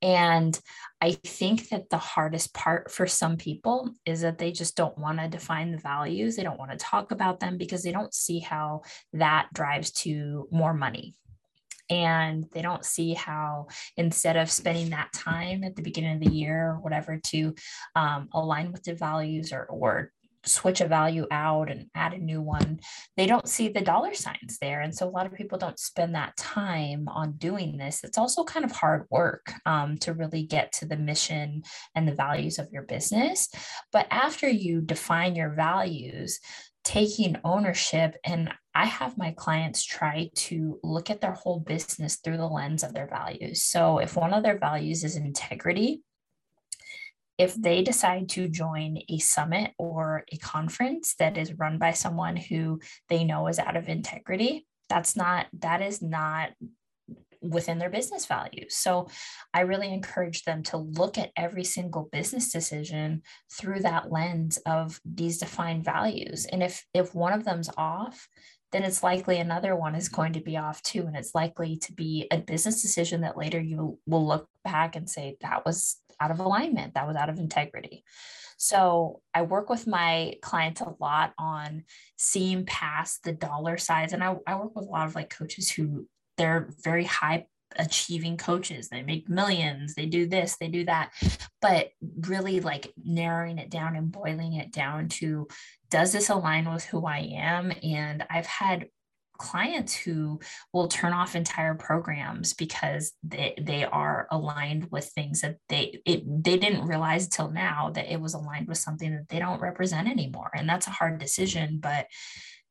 And 0.00 0.58
I 1.00 1.12
think 1.24 1.70
that 1.70 1.90
the 1.90 1.98
hardest 1.98 2.54
part 2.54 2.90
for 2.90 3.06
some 3.06 3.36
people 3.36 3.90
is 4.04 4.20
that 4.20 4.38
they 4.38 4.52
just 4.52 4.76
don't 4.76 4.96
want 4.96 5.18
to 5.18 5.28
define 5.28 5.72
the 5.72 5.78
values. 5.78 6.36
They 6.36 6.44
don't 6.44 6.58
want 6.58 6.70
to 6.70 6.76
talk 6.76 7.10
about 7.10 7.40
them 7.40 7.58
because 7.58 7.82
they 7.82 7.90
don't 7.90 8.14
see 8.14 8.38
how 8.38 8.82
that 9.12 9.48
drives 9.52 9.90
to 10.02 10.46
more 10.52 10.74
money. 10.74 11.16
And 11.90 12.44
they 12.52 12.62
don't 12.62 12.84
see 12.84 13.14
how, 13.14 13.68
instead 13.96 14.36
of 14.36 14.50
spending 14.50 14.90
that 14.90 15.12
time 15.12 15.64
at 15.64 15.76
the 15.76 15.82
beginning 15.82 16.16
of 16.16 16.20
the 16.20 16.34
year 16.34 16.72
or 16.72 16.80
whatever 16.80 17.18
to 17.28 17.54
um, 17.96 18.28
align 18.32 18.72
with 18.72 18.82
the 18.82 18.94
values 18.94 19.52
or, 19.52 19.64
or 19.64 20.12
switch 20.44 20.80
a 20.80 20.88
value 20.88 21.26
out 21.30 21.70
and 21.70 21.86
add 21.94 22.14
a 22.14 22.18
new 22.18 22.40
one, 22.40 22.80
they 23.16 23.26
don't 23.26 23.48
see 23.48 23.68
the 23.68 23.80
dollar 23.80 24.14
signs 24.14 24.58
there. 24.60 24.80
And 24.80 24.94
so 24.94 25.06
a 25.06 25.10
lot 25.10 25.26
of 25.26 25.34
people 25.34 25.58
don't 25.58 25.78
spend 25.78 26.14
that 26.14 26.36
time 26.36 27.08
on 27.08 27.32
doing 27.32 27.76
this. 27.76 28.04
It's 28.04 28.18
also 28.18 28.44
kind 28.44 28.64
of 28.64 28.72
hard 28.72 29.06
work 29.10 29.52
um, 29.66 29.98
to 29.98 30.14
really 30.14 30.44
get 30.44 30.72
to 30.74 30.86
the 30.86 30.96
mission 30.96 31.62
and 31.94 32.06
the 32.06 32.14
values 32.14 32.58
of 32.58 32.70
your 32.72 32.82
business. 32.82 33.48
But 33.92 34.06
after 34.10 34.48
you 34.48 34.80
define 34.80 35.36
your 35.36 35.50
values, 35.50 36.40
taking 36.84 37.36
ownership 37.44 38.16
and 38.24 38.50
I 38.78 38.84
have 38.84 39.18
my 39.18 39.32
clients 39.32 39.84
try 39.84 40.30
to 40.46 40.78
look 40.84 41.10
at 41.10 41.20
their 41.20 41.32
whole 41.32 41.58
business 41.58 42.18
through 42.22 42.36
the 42.36 42.46
lens 42.46 42.84
of 42.84 42.94
their 42.94 43.08
values. 43.08 43.60
So, 43.60 43.98
if 43.98 44.14
one 44.14 44.32
of 44.32 44.44
their 44.44 44.56
values 44.56 45.02
is 45.02 45.16
integrity, 45.16 46.02
if 47.38 47.56
they 47.56 47.82
decide 47.82 48.28
to 48.30 48.48
join 48.48 48.98
a 49.08 49.18
summit 49.18 49.72
or 49.78 50.24
a 50.32 50.36
conference 50.36 51.16
that 51.18 51.36
is 51.36 51.58
run 51.58 51.78
by 51.78 51.90
someone 51.90 52.36
who 52.36 52.78
they 53.08 53.24
know 53.24 53.48
is 53.48 53.58
out 53.58 53.76
of 53.76 53.88
integrity, 53.88 54.64
that's 54.88 55.16
not, 55.16 55.46
that 55.58 55.82
is 55.82 56.00
not 56.00 56.50
within 57.40 57.78
their 57.78 57.90
business 57.90 58.26
values. 58.26 58.76
So 58.76 59.08
I 59.52 59.60
really 59.60 59.92
encourage 59.92 60.44
them 60.44 60.62
to 60.64 60.76
look 60.76 61.18
at 61.18 61.30
every 61.36 61.64
single 61.64 62.08
business 62.12 62.52
decision 62.52 63.22
through 63.52 63.80
that 63.80 64.12
lens 64.12 64.58
of 64.66 65.00
these 65.04 65.38
defined 65.38 65.84
values. 65.84 66.46
And 66.46 66.62
if 66.62 66.84
if 66.94 67.14
one 67.14 67.32
of 67.32 67.44
them's 67.44 67.70
off, 67.76 68.28
then 68.72 68.82
it's 68.82 69.02
likely 69.02 69.38
another 69.38 69.74
one 69.74 69.94
is 69.94 70.08
going 70.08 70.34
to 70.34 70.40
be 70.40 70.56
off 70.56 70.82
too. 70.82 71.06
And 71.06 71.16
it's 71.16 71.34
likely 71.34 71.76
to 71.78 71.92
be 71.92 72.26
a 72.30 72.38
business 72.38 72.82
decision 72.82 73.22
that 73.22 73.36
later 73.36 73.60
you 73.60 73.98
will 74.06 74.26
look 74.26 74.48
back 74.64 74.94
and 74.94 75.08
say, 75.08 75.36
that 75.40 75.64
was 75.64 75.96
out 76.20 76.30
of 76.30 76.40
alignment, 76.40 76.94
that 76.94 77.06
was 77.06 77.16
out 77.16 77.30
of 77.30 77.38
integrity. 77.38 78.04
So 78.58 79.22
I 79.32 79.42
work 79.42 79.70
with 79.70 79.86
my 79.86 80.34
clients 80.42 80.80
a 80.80 80.94
lot 81.00 81.32
on 81.38 81.84
seeing 82.16 82.66
past 82.66 83.22
the 83.22 83.32
dollar 83.32 83.78
size. 83.78 84.12
And 84.12 84.22
I, 84.22 84.36
I 84.46 84.56
work 84.56 84.74
with 84.74 84.86
a 84.86 84.90
lot 84.90 85.06
of 85.06 85.14
like 85.14 85.30
coaches 85.30 85.70
who 85.70 86.08
they're 86.36 86.68
very 86.82 87.04
high 87.04 87.46
achieving 87.76 88.36
coaches. 88.36 88.88
They 88.88 89.02
make 89.02 89.28
millions, 89.28 89.94
they 89.94 90.06
do 90.06 90.26
this, 90.26 90.56
they 90.58 90.68
do 90.68 90.84
that. 90.86 91.12
But 91.60 91.90
really 92.20 92.60
like 92.60 92.92
narrowing 93.02 93.58
it 93.58 93.70
down 93.70 93.96
and 93.96 94.10
boiling 94.12 94.54
it 94.54 94.72
down 94.72 95.08
to 95.08 95.48
does 95.90 96.12
this 96.12 96.28
align 96.28 96.70
with 96.70 96.84
who 96.84 97.06
I 97.06 97.30
am? 97.34 97.72
And 97.82 98.24
I've 98.30 98.46
had 98.46 98.88
clients 99.38 99.94
who 99.94 100.40
will 100.72 100.88
turn 100.88 101.12
off 101.12 101.36
entire 101.36 101.74
programs 101.74 102.54
because 102.54 103.12
they, 103.22 103.54
they 103.60 103.84
are 103.84 104.26
aligned 104.30 104.90
with 104.90 105.06
things 105.06 105.40
that 105.40 105.56
they 105.68 106.00
it, 106.04 106.24
they 106.42 106.58
didn't 106.58 106.86
realize 106.86 107.28
till 107.28 107.50
now 107.50 107.90
that 107.94 108.12
it 108.12 108.20
was 108.20 108.34
aligned 108.34 108.68
with 108.68 108.78
something 108.78 109.12
that 109.12 109.28
they 109.28 109.38
don't 109.38 109.60
represent 109.60 110.08
anymore 110.08 110.50
and 110.54 110.68
that's 110.68 110.88
a 110.88 110.90
hard 110.90 111.18
decision 111.18 111.78
but 111.80 112.06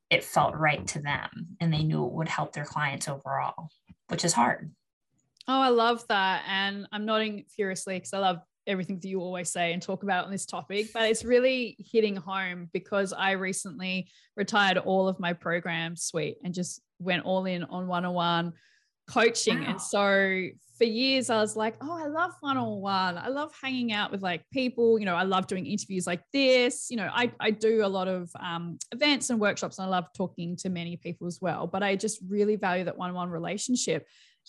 it 0.09 0.23
felt 0.23 0.55
right 0.55 0.85
to 0.87 1.01
them 1.01 1.29
and 1.59 1.73
they 1.73 1.83
knew 1.83 2.05
it 2.05 2.11
would 2.11 2.27
help 2.27 2.51
their 2.51 2.65
clients 2.65 3.07
overall 3.07 3.69
which 4.09 4.25
is 4.25 4.33
hard 4.33 4.69
oh 5.47 5.61
i 5.61 5.69
love 5.69 6.03
that 6.07 6.43
and 6.47 6.87
i'm 6.91 7.05
nodding 7.05 7.43
furiously 7.55 7.95
because 7.95 8.13
i 8.13 8.17
love 8.17 8.39
everything 8.67 8.99
that 8.99 9.07
you 9.07 9.21
always 9.21 9.49
say 9.49 9.73
and 9.73 9.81
talk 9.81 10.03
about 10.03 10.25
on 10.25 10.31
this 10.31 10.45
topic, 10.45 10.91
but 10.93 11.09
it's 11.09 11.23
really 11.23 11.77
hitting 11.79 12.15
home 12.15 12.69
because 12.73 13.13
I 13.13 13.31
recently 13.31 14.09
retired 14.35 14.77
all 14.77 15.07
of 15.07 15.19
my 15.19 15.33
program 15.33 15.95
suite 15.95 16.37
and 16.43 16.53
just 16.53 16.81
went 16.99 17.23
all 17.23 17.45
in 17.45 17.63
on 17.63 17.87
one 17.87 18.05
on 18.05 18.13
one 18.13 18.53
coaching. 19.09 19.61
Wow. 19.61 19.69
And 19.69 19.81
so 19.81 20.47
for 20.77 20.83
years, 20.83 21.29
I 21.29 21.37
was 21.37 21.55
like, 21.55 21.75
oh, 21.81 21.97
I 21.97 22.07
love 22.07 22.33
one 22.41 22.57
on 22.57 22.81
one. 22.81 23.17
I 23.17 23.29
love 23.29 23.53
hanging 23.61 23.93
out 23.93 24.11
with 24.11 24.21
like 24.21 24.43
people. 24.51 24.99
You 24.99 25.05
know, 25.05 25.15
I 25.15 25.23
love 25.23 25.47
doing 25.47 25.65
interviews 25.65 26.05
like 26.05 26.21
this. 26.33 26.87
You 26.91 26.97
know, 26.97 27.09
I, 27.11 27.31
I 27.39 27.51
do 27.51 27.85
a 27.85 27.87
lot 27.87 28.07
of 28.07 28.29
um, 28.39 28.77
events 28.91 29.29
and 29.29 29.39
workshops 29.39 29.79
and 29.79 29.87
I 29.87 29.89
love 29.89 30.05
talking 30.15 30.57
to 30.57 30.69
many 30.69 30.97
people 30.97 31.25
as 31.25 31.39
well. 31.41 31.67
But 31.67 31.83
I 31.83 31.95
just 31.95 32.19
really 32.27 32.57
value 32.57 32.83
that 32.83 32.97
one 32.97 33.09
on 33.09 33.15
one 33.15 33.29
relationship. 33.29 34.05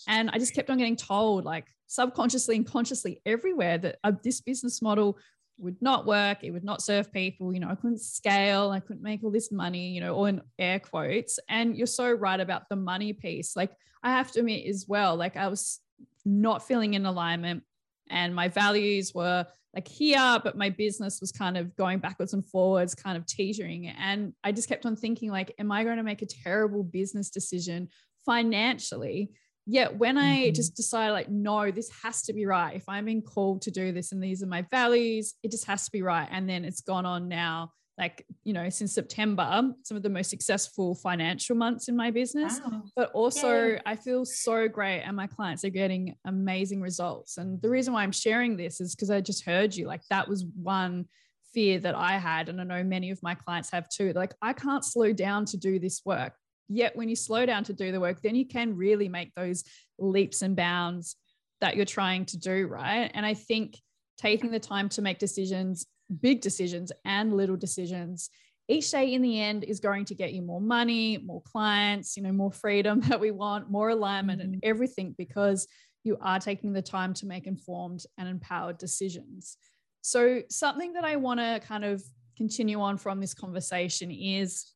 And 0.07 0.29
I 0.31 0.37
just 0.37 0.53
kept 0.53 0.69
on 0.69 0.77
getting 0.77 0.95
told, 0.95 1.45
like 1.45 1.67
subconsciously 1.87 2.55
and 2.55 2.65
consciously 2.65 3.21
everywhere, 3.25 3.77
that 3.77 3.97
uh, 4.03 4.11
this 4.23 4.41
business 4.41 4.81
model 4.81 5.17
would 5.57 5.81
not 5.81 6.05
work. 6.05 6.43
It 6.43 6.51
would 6.51 6.63
not 6.63 6.81
serve 6.81 7.11
people. 7.11 7.53
You 7.53 7.59
know, 7.59 7.69
I 7.69 7.75
couldn't 7.75 8.01
scale. 8.01 8.71
I 8.71 8.79
couldn't 8.79 9.03
make 9.03 9.23
all 9.23 9.31
this 9.31 9.51
money, 9.51 9.89
you 9.89 10.01
know, 10.01 10.15
all 10.15 10.25
in 10.25 10.41
air 10.57 10.79
quotes. 10.79 11.39
And 11.49 11.75
you're 11.75 11.87
so 11.87 12.11
right 12.11 12.39
about 12.39 12.69
the 12.69 12.75
money 12.75 13.13
piece. 13.13 13.55
Like, 13.55 13.71
I 14.01 14.11
have 14.11 14.31
to 14.31 14.39
admit 14.39 14.67
as 14.67 14.85
well, 14.87 15.15
like, 15.15 15.35
I 15.35 15.47
was 15.47 15.81
not 16.25 16.65
feeling 16.65 16.93
in 16.93 17.05
alignment 17.05 17.63
and 18.09 18.33
my 18.33 18.47
values 18.47 19.13
were 19.13 19.45
like 19.73 19.87
here 19.87 20.39
but 20.43 20.57
my 20.57 20.69
business 20.69 21.19
was 21.21 21.31
kind 21.31 21.57
of 21.57 21.75
going 21.75 21.99
backwards 21.99 22.33
and 22.33 22.45
forwards 22.45 22.95
kind 22.95 23.17
of 23.17 23.25
teetering 23.25 23.87
and 23.87 24.33
i 24.43 24.51
just 24.51 24.67
kept 24.67 24.85
on 24.85 24.95
thinking 24.95 25.31
like 25.31 25.53
am 25.59 25.71
i 25.71 25.83
going 25.83 25.97
to 25.97 26.03
make 26.03 26.21
a 26.21 26.25
terrible 26.25 26.83
business 26.83 27.29
decision 27.29 27.87
financially 28.25 29.31
Yet 29.65 29.97
when 29.97 30.17
I 30.17 30.45
mm-hmm. 30.45 30.53
just 30.53 30.75
decided, 30.75 31.13
like, 31.13 31.29
no, 31.29 31.69
this 31.69 31.91
has 32.03 32.23
to 32.23 32.33
be 32.33 32.45
right. 32.45 32.75
If 32.75 32.89
I'm 32.89 33.05
being 33.05 33.21
called 33.21 33.61
to 33.63 33.71
do 33.71 33.91
this 33.91 34.11
and 34.11 34.23
these 34.23 34.41
are 34.41 34.47
my 34.47 34.63
values, 34.71 35.35
it 35.43 35.51
just 35.51 35.65
has 35.65 35.85
to 35.85 35.91
be 35.91 36.01
right. 36.01 36.27
And 36.31 36.49
then 36.49 36.65
it's 36.65 36.81
gone 36.81 37.05
on 37.05 37.27
now, 37.27 37.71
like, 37.95 38.25
you 38.43 38.53
know, 38.53 38.69
since 38.69 38.93
September, 38.93 39.71
some 39.83 39.95
of 39.95 40.01
the 40.01 40.09
most 40.09 40.31
successful 40.31 40.95
financial 40.95 41.55
months 41.55 41.87
in 41.87 41.95
my 41.95 42.09
business. 42.09 42.59
Wow. 42.65 42.83
But 42.95 43.11
also, 43.11 43.65
Yay. 43.65 43.79
I 43.85 43.95
feel 43.95 44.25
so 44.25 44.67
great 44.67 45.01
and 45.01 45.15
my 45.15 45.27
clients 45.27 45.63
are 45.65 45.69
getting 45.69 46.15
amazing 46.25 46.81
results. 46.81 47.37
And 47.37 47.61
the 47.61 47.69
reason 47.69 47.93
why 47.93 48.01
I'm 48.01 48.11
sharing 48.11 48.57
this 48.57 48.81
is 48.81 48.95
because 48.95 49.11
I 49.11 49.21
just 49.21 49.45
heard 49.45 49.75
you. 49.75 49.85
Like, 49.85 50.01
that 50.09 50.27
was 50.27 50.45
one 50.55 51.05
fear 51.53 51.77
that 51.79 51.93
I 51.93 52.13
had. 52.13 52.49
And 52.49 52.59
I 52.59 52.63
know 52.63 52.83
many 52.83 53.11
of 53.11 53.21
my 53.21 53.35
clients 53.35 53.69
have 53.71 53.87
too. 53.89 54.13
Like, 54.13 54.33
I 54.41 54.53
can't 54.53 54.85
slow 54.85 55.13
down 55.13 55.45
to 55.45 55.57
do 55.57 55.77
this 55.77 56.01
work. 56.05 56.33
Yet 56.69 56.95
when 56.95 57.09
you 57.09 57.15
slow 57.15 57.45
down 57.45 57.63
to 57.65 57.73
do 57.73 57.91
the 57.91 57.99
work, 57.99 58.21
then 58.21 58.35
you 58.35 58.47
can 58.47 58.77
really 58.77 59.09
make 59.09 59.33
those 59.35 59.63
leaps 59.97 60.41
and 60.43 60.55
bounds 60.55 61.15
that 61.61 61.75
you're 61.75 61.85
trying 61.85 62.25
to 62.25 62.37
do, 62.37 62.67
right? 62.67 63.11
And 63.13 63.25
I 63.25 63.33
think 63.33 63.77
taking 64.17 64.51
the 64.51 64.59
time 64.59 64.87
to 64.89 65.01
make 65.01 65.19
decisions, 65.19 65.85
big 66.21 66.41
decisions 66.41 66.91
and 67.05 67.35
little 67.35 67.57
decisions, 67.57 68.29
each 68.67 68.91
day 68.91 69.13
in 69.13 69.23
the 69.23 69.41
end 69.41 69.63
is 69.63 69.79
going 69.79 70.05
to 70.05 70.15
get 70.15 70.31
you 70.31 70.43
more 70.43 70.61
money, 70.61 71.17
more 71.17 71.41
clients, 71.41 72.15
you 72.15 72.21
know, 72.21 72.31
more 72.31 72.51
freedom 72.51 72.99
that 73.09 73.19
we 73.19 73.31
want, 73.31 73.69
more 73.69 73.89
alignment 73.89 74.41
mm-hmm. 74.41 74.53
and 74.53 74.63
everything 74.63 75.15
because 75.17 75.67
you 76.03 76.17
are 76.21 76.39
taking 76.39 76.71
the 76.71 76.81
time 76.81 77.13
to 77.15 77.25
make 77.25 77.47
informed 77.47 78.05
and 78.17 78.29
empowered 78.29 78.77
decisions. 78.77 79.57
So, 80.01 80.41
something 80.49 80.93
that 80.93 81.03
I 81.03 81.17
want 81.17 81.39
to 81.39 81.59
kind 81.67 81.83
of 81.83 82.01
continue 82.37 82.79
on 82.79 82.97
from 82.97 83.19
this 83.19 83.33
conversation 83.33 84.11
is 84.11 84.71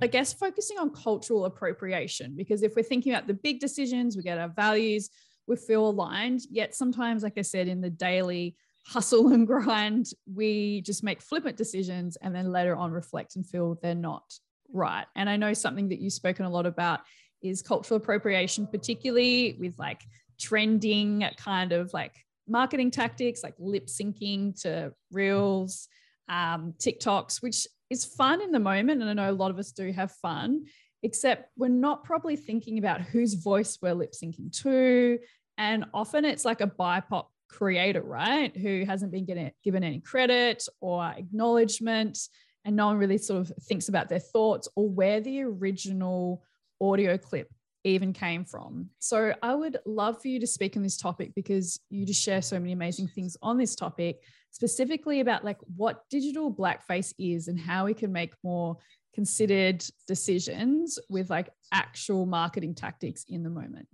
I 0.00 0.06
guess 0.06 0.32
focusing 0.32 0.78
on 0.78 0.90
cultural 0.90 1.44
appropriation, 1.44 2.34
because 2.36 2.62
if 2.62 2.74
we're 2.76 2.82
thinking 2.82 3.12
about 3.12 3.26
the 3.26 3.34
big 3.34 3.60
decisions, 3.60 4.16
we 4.16 4.22
get 4.22 4.38
our 4.38 4.48
values, 4.48 5.10
we 5.46 5.56
feel 5.56 5.88
aligned. 5.88 6.42
Yet 6.50 6.74
sometimes, 6.74 7.22
like 7.22 7.38
I 7.38 7.42
said, 7.42 7.68
in 7.68 7.80
the 7.80 7.90
daily 7.90 8.56
hustle 8.86 9.32
and 9.32 9.46
grind, 9.46 10.06
we 10.32 10.82
just 10.82 11.02
make 11.02 11.20
flippant 11.20 11.56
decisions 11.56 12.16
and 12.16 12.34
then 12.34 12.52
later 12.52 12.76
on 12.76 12.90
reflect 12.90 13.36
and 13.36 13.46
feel 13.46 13.78
they're 13.82 13.94
not 13.94 14.24
right. 14.72 15.06
And 15.16 15.28
I 15.28 15.36
know 15.36 15.52
something 15.52 15.88
that 15.88 16.00
you've 16.00 16.12
spoken 16.12 16.46
a 16.46 16.50
lot 16.50 16.66
about 16.66 17.00
is 17.42 17.62
cultural 17.62 17.98
appropriation, 17.98 18.66
particularly 18.66 19.56
with 19.60 19.78
like 19.78 20.02
trending 20.38 21.24
kind 21.36 21.72
of 21.72 21.92
like 21.92 22.14
marketing 22.46 22.90
tactics, 22.90 23.42
like 23.42 23.54
lip 23.58 23.86
syncing 23.86 24.60
to 24.62 24.92
reels, 25.12 25.88
um, 26.28 26.74
TikToks, 26.78 27.42
which 27.42 27.66
is 27.90 28.04
fun 28.04 28.40
in 28.40 28.52
the 28.52 28.58
moment. 28.58 29.00
And 29.00 29.10
I 29.10 29.12
know 29.12 29.30
a 29.30 29.32
lot 29.32 29.50
of 29.50 29.58
us 29.58 29.72
do 29.72 29.92
have 29.92 30.12
fun, 30.12 30.66
except 31.02 31.50
we're 31.56 31.68
not 31.68 32.04
probably 32.04 32.36
thinking 32.36 32.78
about 32.78 33.00
whose 33.00 33.34
voice 33.34 33.78
we're 33.80 33.94
lip 33.94 34.12
syncing 34.12 34.52
to. 34.62 35.18
And 35.56 35.86
often 35.92 36.24
it's 36.24 36.44
like 36.44 36.60
a 36.60 36.66
BIPOC 36.66 37.26
creator, 37.48 38.02
right? 38.02 38.56
Who 38.56 38.84
hasn't 38.86 39.12
been 39.12 39.24
getting, 39.24 39.50
given 39.64 39.82
any 39.82 40.00
credit 40.00 40.66
or 40.80 41.02
acknowledgement. 41.02 42.18
And 42.64 42.76
no 42.76 42.86
one 42.86 42.98
really 42.98 43.18
sort 43.18 43.40
of 43.40 43.52
thinks 43.62 43.88
about 43.88 44.08
their 44.08 44.18
thoughts 44.18 44.68
or 44.76 44.88
where 44.88 45.20
the 45.20 45.42
original 45.42 46.42
audio 46.80 47.16
clip 47.16 47.50
even 47.88 48.12
came 48.12 48.44
from. 48.44 48.88
So 48.98 49.32
I 49.42 49.54
would 49.54 49.78
love 49.86 50.20
for 50.20 50.28
you 50.28 50.40
to 50.40 50.46
speak 50.46 50.76
on 50.76 50.82
this 50.82 50.96
topic 50.96 51.34
because 51.34 51.80
you 51.90 52.06
just 52.06 52.22
share 52.22 52.42
so 52.42 52.58
many 52.58 52.72
amazing 52.72 53.08
things 53.08 53.36
on 53.42 53.58
this 53.58 53.74
topic, 53.74 54.22
specifically 54.50 55.20
about 55.20 55.44
like 55.44 55.58
what 55.76 56.04
digital 56.10 56.52
blackface 56.52 57.12
is 57.18 57.48
and 57.48 57.58
how 57.58 57.86
we 57.86 57.94
can 57.94 58.12
make 58.12 58.32
more 58.42 58.76
considered 59.14 59.84
decisions 60.06 60.98
with 61.08 61.30
like 61.30 61.50
actual 61.72 62.26
marketing 62.26 62.74
tactics 62.74 63.24
in 63.28 63.42
the 63.42 63.50
moment. 63.50 63.88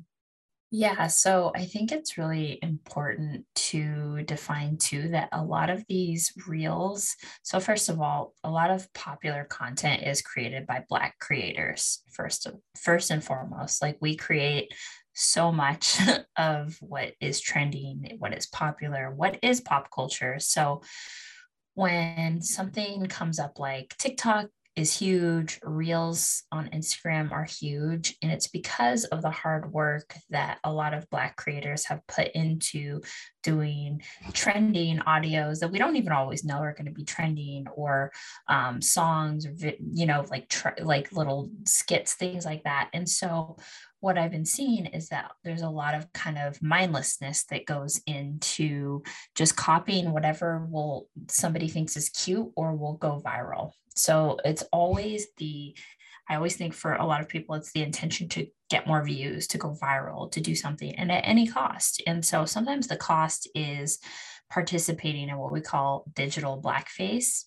Yeah, 0.77 1.07
so 1.07 1.53
I 1.55 1.67
think 1.67 1.93
it's 1.93 2.19
really 2.19 2.59
important 2.61 3.45
to 3.71 4.25
define 4.25 4.77
too 4.77 5.07
that 5.11 5.29
a 5.31 5.41
lot 5.41 5.71
of 5.71 5.85
these 5.89 6.33
reels. 6.49 7.15
So, 7.45 7.61
first 7.61 7.89
of 7.89 8.01
all, 8.01 8.35
a 8.43 8.51
lot 8.51 8.73
of 8.73 8.93
popular 8.93 9.45
content 9.45 10.03
is 10.03 10.21
created 10.21 10.67
by 10.67 10.83
Black 10.89 11.17
creators, 11.21 12.03
first, 12.11 12.49
first 12.77 13.13
and 13.13 13.23
foremost. 13.23 13.83
Like, 13.83 13.99
we 14.01 14.17
create 14.17 14.75
so 15.13 15.53
much 15.53 15.97
of 16.37 16.77
what 16.81 17.13
is 17.21 17.41
trending, 17.41 18.17
what 18.19 18.37
is 18.37 18.49
popular, 18.49 19.15
what 19.15 19.39
is 19.43 19.61
pop 19.61 19.93
culture. 19.95 20.41
So, 20.41 20.83
when 21.75 22.43
something 22.43 23.07
comes 23.07 23.39
up 23.39 23.61
like 23.61 23.95
TikTok 23.99 24.49
is 24.77 24.99
huge. 24.99 25.61
Reels 25.63 26.43
on 26.51 26.69
Instagram 26.71 27.31
are 27.31 27.45
huge. 27.45 28.17
And 28.23 28.33
it's 28.33 28.49
because 28.49 29.05
of 29.05 29.23
the 29.23 29.31
hard 29.31 29.73
work 29.73 30.17
that 30.31 30.59
a 30.65 30.73
lot 30.73 30.95
of 30.95 31.09
Black 31.11 31.37
creators 31.37 31.85
have 31.87 32.07
put 32.09 32.29
into 32.33 33.01
doing 33.43 34.03
trending 34.33 34.99
audios 34.99 35.61
that 35.61 35.71
we 35.71 35.79
don't 35.79 35.97
even 35.97 36.13
always 36.13 36.45
know 36.45 36.59
are 36.59 36.73
going 36.73 36.87
to 36.87 36.93
be 36.93 37.05
trending 37.05 37.67
or 37.69 38.11
um, 38.49 38.83
songs, 38.83 39.47
or, 39.47 39.53
you 39.93 40.07
know, 40.07 40.25
like, 40.31 40.49
tr- 40.49 40.81
like 40.83 41.13
little 41.13 41.51
skits, 41.67 42.15
things 42.15 42.45
like 42.45 42.65
that. 42.65 42.91
And 42.93 43.09
so 43.09 43.57
what 44.05 44.19
I've 44.19 44.31
been 44.31 44.45
seeing 44.45 44.85
is 44.85 45.09
that 45.09 45.31
there's 45.45 45.63
a 45.63 45.69
lot 45.71 45.95
of 45.95 46.13
kind 46.13 46.37
of 46.37 46.61
mindlessness 46.63 47.45
that 47.45 47.65
goes 47.65 48.03
into 48.07 49.03
just 49.35 49.57
copying 49.57 50.13
whatever 50.13 50.67
will 50.71 51.09
somebody 51.29 51.69
thinks 51.69 51.97
is 51.97 52.11
cute 52.11 52.51
or 52.55 52.77
will 52.77 52.99
go 52.99 53.23
viral. 53.25 53.71
So 53.97 54.39
it's 54.45 54.63
always 54.73 55.29
the 55.39 55.75
I 56.29 56.37
always 56.37 56.57
think 56.57 56.75
for 56.75 56.95
a 56.95 57.05
lot 57.05 57.21
of 57.21 57.29
people, 57.29 57.55
it's 57.55 57.73
the 57.73 57.83
intention 57.83 58.29
to 58.31 58.47
get 58.71 58.87
more 58.87 59.05
views, 59.05 59.47
to 59.49 59.59
go 59.59 59.77
viral, 59.83 60.31
to 60.33 60.41
do 60.41 60.55
something, 60.55 60.95
and 60.95 61.13
at 61.13 61.27
any 61.27 61.47
cost. 61.47 62.03
And 62.07 62.25
so 62.25 62.47
sometimes 62.47 62.87
the 62.87 62.97
cost 62.97 63.49
is 63.55 63.99
participating 64.51 65.29
in 65.29 65.37
what 65.37 65.53
we 65.53 65.61
call 65.61 66.05
digital 66.15 66.61
blackface 66.63 67.45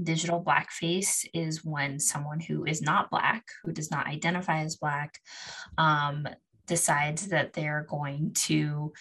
digital 0.00 0.42
blackface 0.42 1.26
is 1.34 1.64
when 1.64 1.98
someone 1.98 2.40
who 2.40 2.64
is 2.64 2.82
not 2.82 3.10
black, 3.10 3.44
who 3.64 3.72
does 3.72 3.90
not 3.90 4.06
identify 4.06 4.60
as 4.60 4.76
black, 4.76 5.18
um, 5.78 6.28
decides 6.66 7.28
that 7.28 7.52
they're 7.52 7.86
going 7.88 8.32
to, 8.34 8.92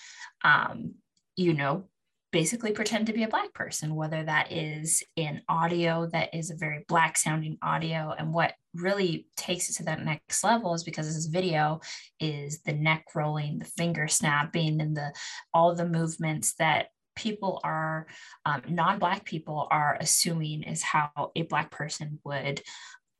um, 0.43 0.95
you 1.36 1.53
know, 1.53 1.86
basically 2.31 2.71
pretend 2.71 3.07
to 3.07 3.13
be 3.13 3.24
a 3.24 3.27
black 3.27 3.53
person, 3.53 3.95
whether 3.95 4.24
that 4.24 4.51
is 4.51 5.03
in 5.15 5.41
audio 5.50 6.07
that 6.07 6.33
is 6.33 6.50
a 6.50 6.55
very 6.55 6.86
black 6.88 7.17
sounding 7.17 7.57
audio. 7.62 8.13
And 8.17 8.33
what 8.33 8.53
really 8.74 9.27
takes 9.36 9.69
it 9.69 9.74
to 9.77 9.83
that 9.83 10.03
next 10.03 10.43
level 10.43 10.74
is 10.74 10.83
because 10.83 11.13
this 11.13 11.25
video 11.25 11.81
is 12.19 12.62
the 12.62 12.74
neck 12.74 13.05
rolling, 13.13 13.60
the 13.60 13.65
finger 13.65 14.07
snapping, 14.07 14.79
and 14.79 14.95
the 14.95 15.13
all 15.53 15.75
the 15.75 15.88
movements 15.88 16.53
that 16.55 16.88
people 17.21 17.61
are 17.63 18.07
um, 18.45 18.61
non-black 18.67 19.25
people 19.25 19.67
are 19.71 19.97
assuming 19.99 20.63
is 20.63 20.81
how 20.81 21.31
a 21.35 21.43
black 21.43 21.71
person 21.71 22.19
would 22.23 22.61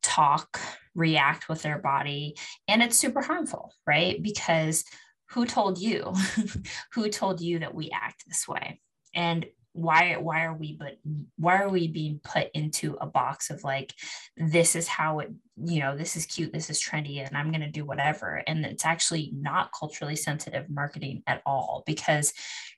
talk 0.02 0.60
react 0.94 1.48
with 1.48 1.62
their 1.62 1.78
body 1.78 2.36
and 2.68 2.82
it's 2.82 2.98
super 2.98 3.22
harmful 3.22 3.72
right? 3.86 4.22
Because 4.22 4.84
who 5.32 5.46
told 5.46 5.78
you? 5.78 6.12
Who 6.92 7.08
told 7.08 7.40
you 7.40 7.60
that 7.60 7.74
we 7.74 7.90
act 7.90 8.24
this 8.26 8.46
way? 8.46 8.80
And 9.14 9.46
why 9.74 10.16
why 10.16 10.44
are 10.44 10.54
we 10.54 10.76
but 10.78 10.98
why 11.36 11.56
are 11.62 11.68
we 11.68 11.88
being 11.88 12.20
put 12.22 12.48
into 12.52 12.96
a 13.00 13.06
box 13.06 13.48
of 13.50 13.64
like 13.64 13.94
this 14.36 14.76
is 14.76 14.86
how 14.86 15.20
it 15.20 15.30
you 15.64 15.80
know 15.80 15.96
this 15.96 16.16
is 16.16 16.26
cute 16.26 16.52
this 16.52 16.68
is 16.68 16.80
trendy 16.80 17.24
and 17.24 17.36
i'm 17.36 17.50
going 17.50 17.62
to 17.62 17.70
do 17.70 17.84
whatever. 17.84 18.42
And 18.46 18.64
it's 18.64 18.84
actually 18.84 19.32
not 19.34 19.70
culturally 19.78 20.16
sensitive 20.16 20.68
marketing 20.70 21.22
at 21.26 21.42
all 21.44 21.82
because 21.86 22.32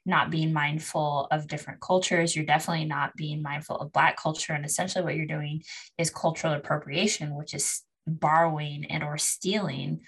not 0.07 0.31
being 0.31 0.53
mindful 0.53 1.29
of 1.31 1.49
different 1.49 1.81
cultures 1.81 2.35
you're 2.35 2.45
definitely 2.45 2.87
not 2.87 3.15
being 3.17 3.43
mindful 3.43 3.77
of 3.77 3.93
black 3.93 4.21
culture. 4.21 4.53
And 4.53 4.65
essentially 4.65 5.05
what 5.05 5.17
you're 5.17 5.27
doing 5.27 5.63
is 5.99 6.11
cultural 6.11 6.55
appropriation 6.55 7.37
which 7.37 7.55
is 7.55 7.83
borrowing 8.07 8.87
and 8.87 9.03
or 9.03 9.19
stealing 9.19 10.01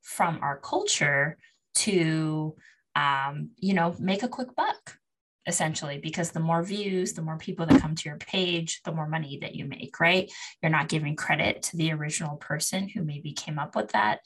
from 0.00 0.38
our 0.42 0.58
culture 0.58 1.38
to 1.74 2.54
um, 2.94 3.50
you 3.56 3.74
know 3.74 3.94
make 3.98 4.22
a 4.22 4.28
quick 4.28 4.54
buck 4.54 4.98
essentially 5.46 5.98
because 5.98 6.30
the 6.30 6.40
more 6.40 6.62
views 6.62 7.14
the 7.14 7.22
more 7.22 7.36
people 7.36 7.66
that 7.66 7.80
come 7.80 7.94
to 7.94 8.08
your 8.08 8.18
page 8.18 8.80
the 8.84 8.92
more 8.92 9.08
money 9.08 9.38
that 9.40 9.54
you 9.54 9.64
make 9.64 9.98
right? 9.98 10.32
You're 10.62 10.70
not 10.70 10.88
giving 10.88 11.16
credit 11.16 11.62
to 11.64 11.76
the 11.76 11.92
original 11.92 12.36
person 12.36 12.88
who 12.88 13.02
maybe 13.02 13.32
came 13.32 13.58
up 13.58 13.74
with 13.74 13.92
that 13.92 14.20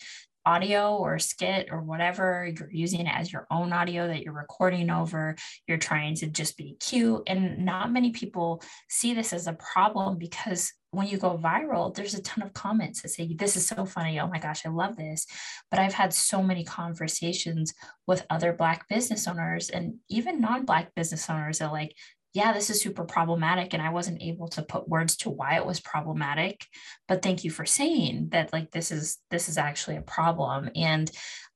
audio 0.46 0.96
or 0.96 1.18
skit 1.18 1.68
or 1.70 1.82
whatever 1.82 2.50
you're 2.58 2.70
using 2.70 3.00
it 3.00 3.12
as 3.12 3.32
your 3.32 3.46
own 3.50 3.72
audio 3.72 4.06
that 4.06 4.22
you're 4.22 4.32
recording 4.32 4.88
over 4.88 5.36
you're 5.66 5.76
trying 5.76 6.14
to 6.14 6.26
just 6.26 6.56
be 6.56 6.76
cute 6.80 7.22
and 7.26 7.58
not 7.64 7.92
many 7.92 8.10
people 8.10 8.62
see 8.88 9.12
this 9.12 9.32
as 9.32 9.46
a 9.46 9.52
problem 9.54 10.16
because 10.16 10.72
when 10.96 11.08
you 11.08 11.18
go 11.18 11.36
viral, 11.36 11.94
there's 11.94 12.14
a 12.14 12.22
ton 12.22 12.42
of 12.42 12.54
comments 12.54 13.02
that 13.02 13.10
say, 13.10 13.34
This 13.34 13.54
is 13.54 13.66
so 13.66 13.84
funny. 13.84 14.18
Oh 14.18 14.28
my 14.28 14.38
gosh, 14.38 14.64
I 14.64 14.70
love 14.70 14.96
this. 14.96 15.26
But 15.70 15.78
I've 15.78 15.92
had 15.92 16.14
so 16.14 16.42
many 16.42 16.64
conversations 16.64 17.74
with 18.06 18.24
other 18.30 18.54
Black 18.54 18.88
business 18.88 19.28
owners 19.28 19.68
and 19.68 19.96
even 20.08 20.40
non 20.40 20.64
Black 20.64 20.94
business 20.94 21.28
owners 21.28 21.58
that, 21.58 21.70
like, 21.70 21.94
yeah, 22.36 22.52
this 22.52 22.68
is 22.68 22.82
super 22.82 23.04
problematic. 23.04 23.72
And 23.72 23.82
I 23.82 23.88
wasn't 23.88 24.22
able 24.22 24.48
to 24.48 24.62
put 24.62 24.90
words 24.90 25.16
to 25.18 25.30
why 25.30 25.56
it 25.56 25.64
was 25.64 25.80
problematic. 25.80 26.66
But 27.08 27.22
thank 27.22 27.44
you 27.44 27.50
for 27.50 27.64
saying 27.64 28.28
that, 28.32 28.52
like, 28.52 28.70
this 28.70 28.92
is 28.92 29.16
this 29.30 29.48
is 29.48 29.56
actually 29.56 29.96
a 29.96 30.02
problem. 30.02 30.68
And 30.76 31.10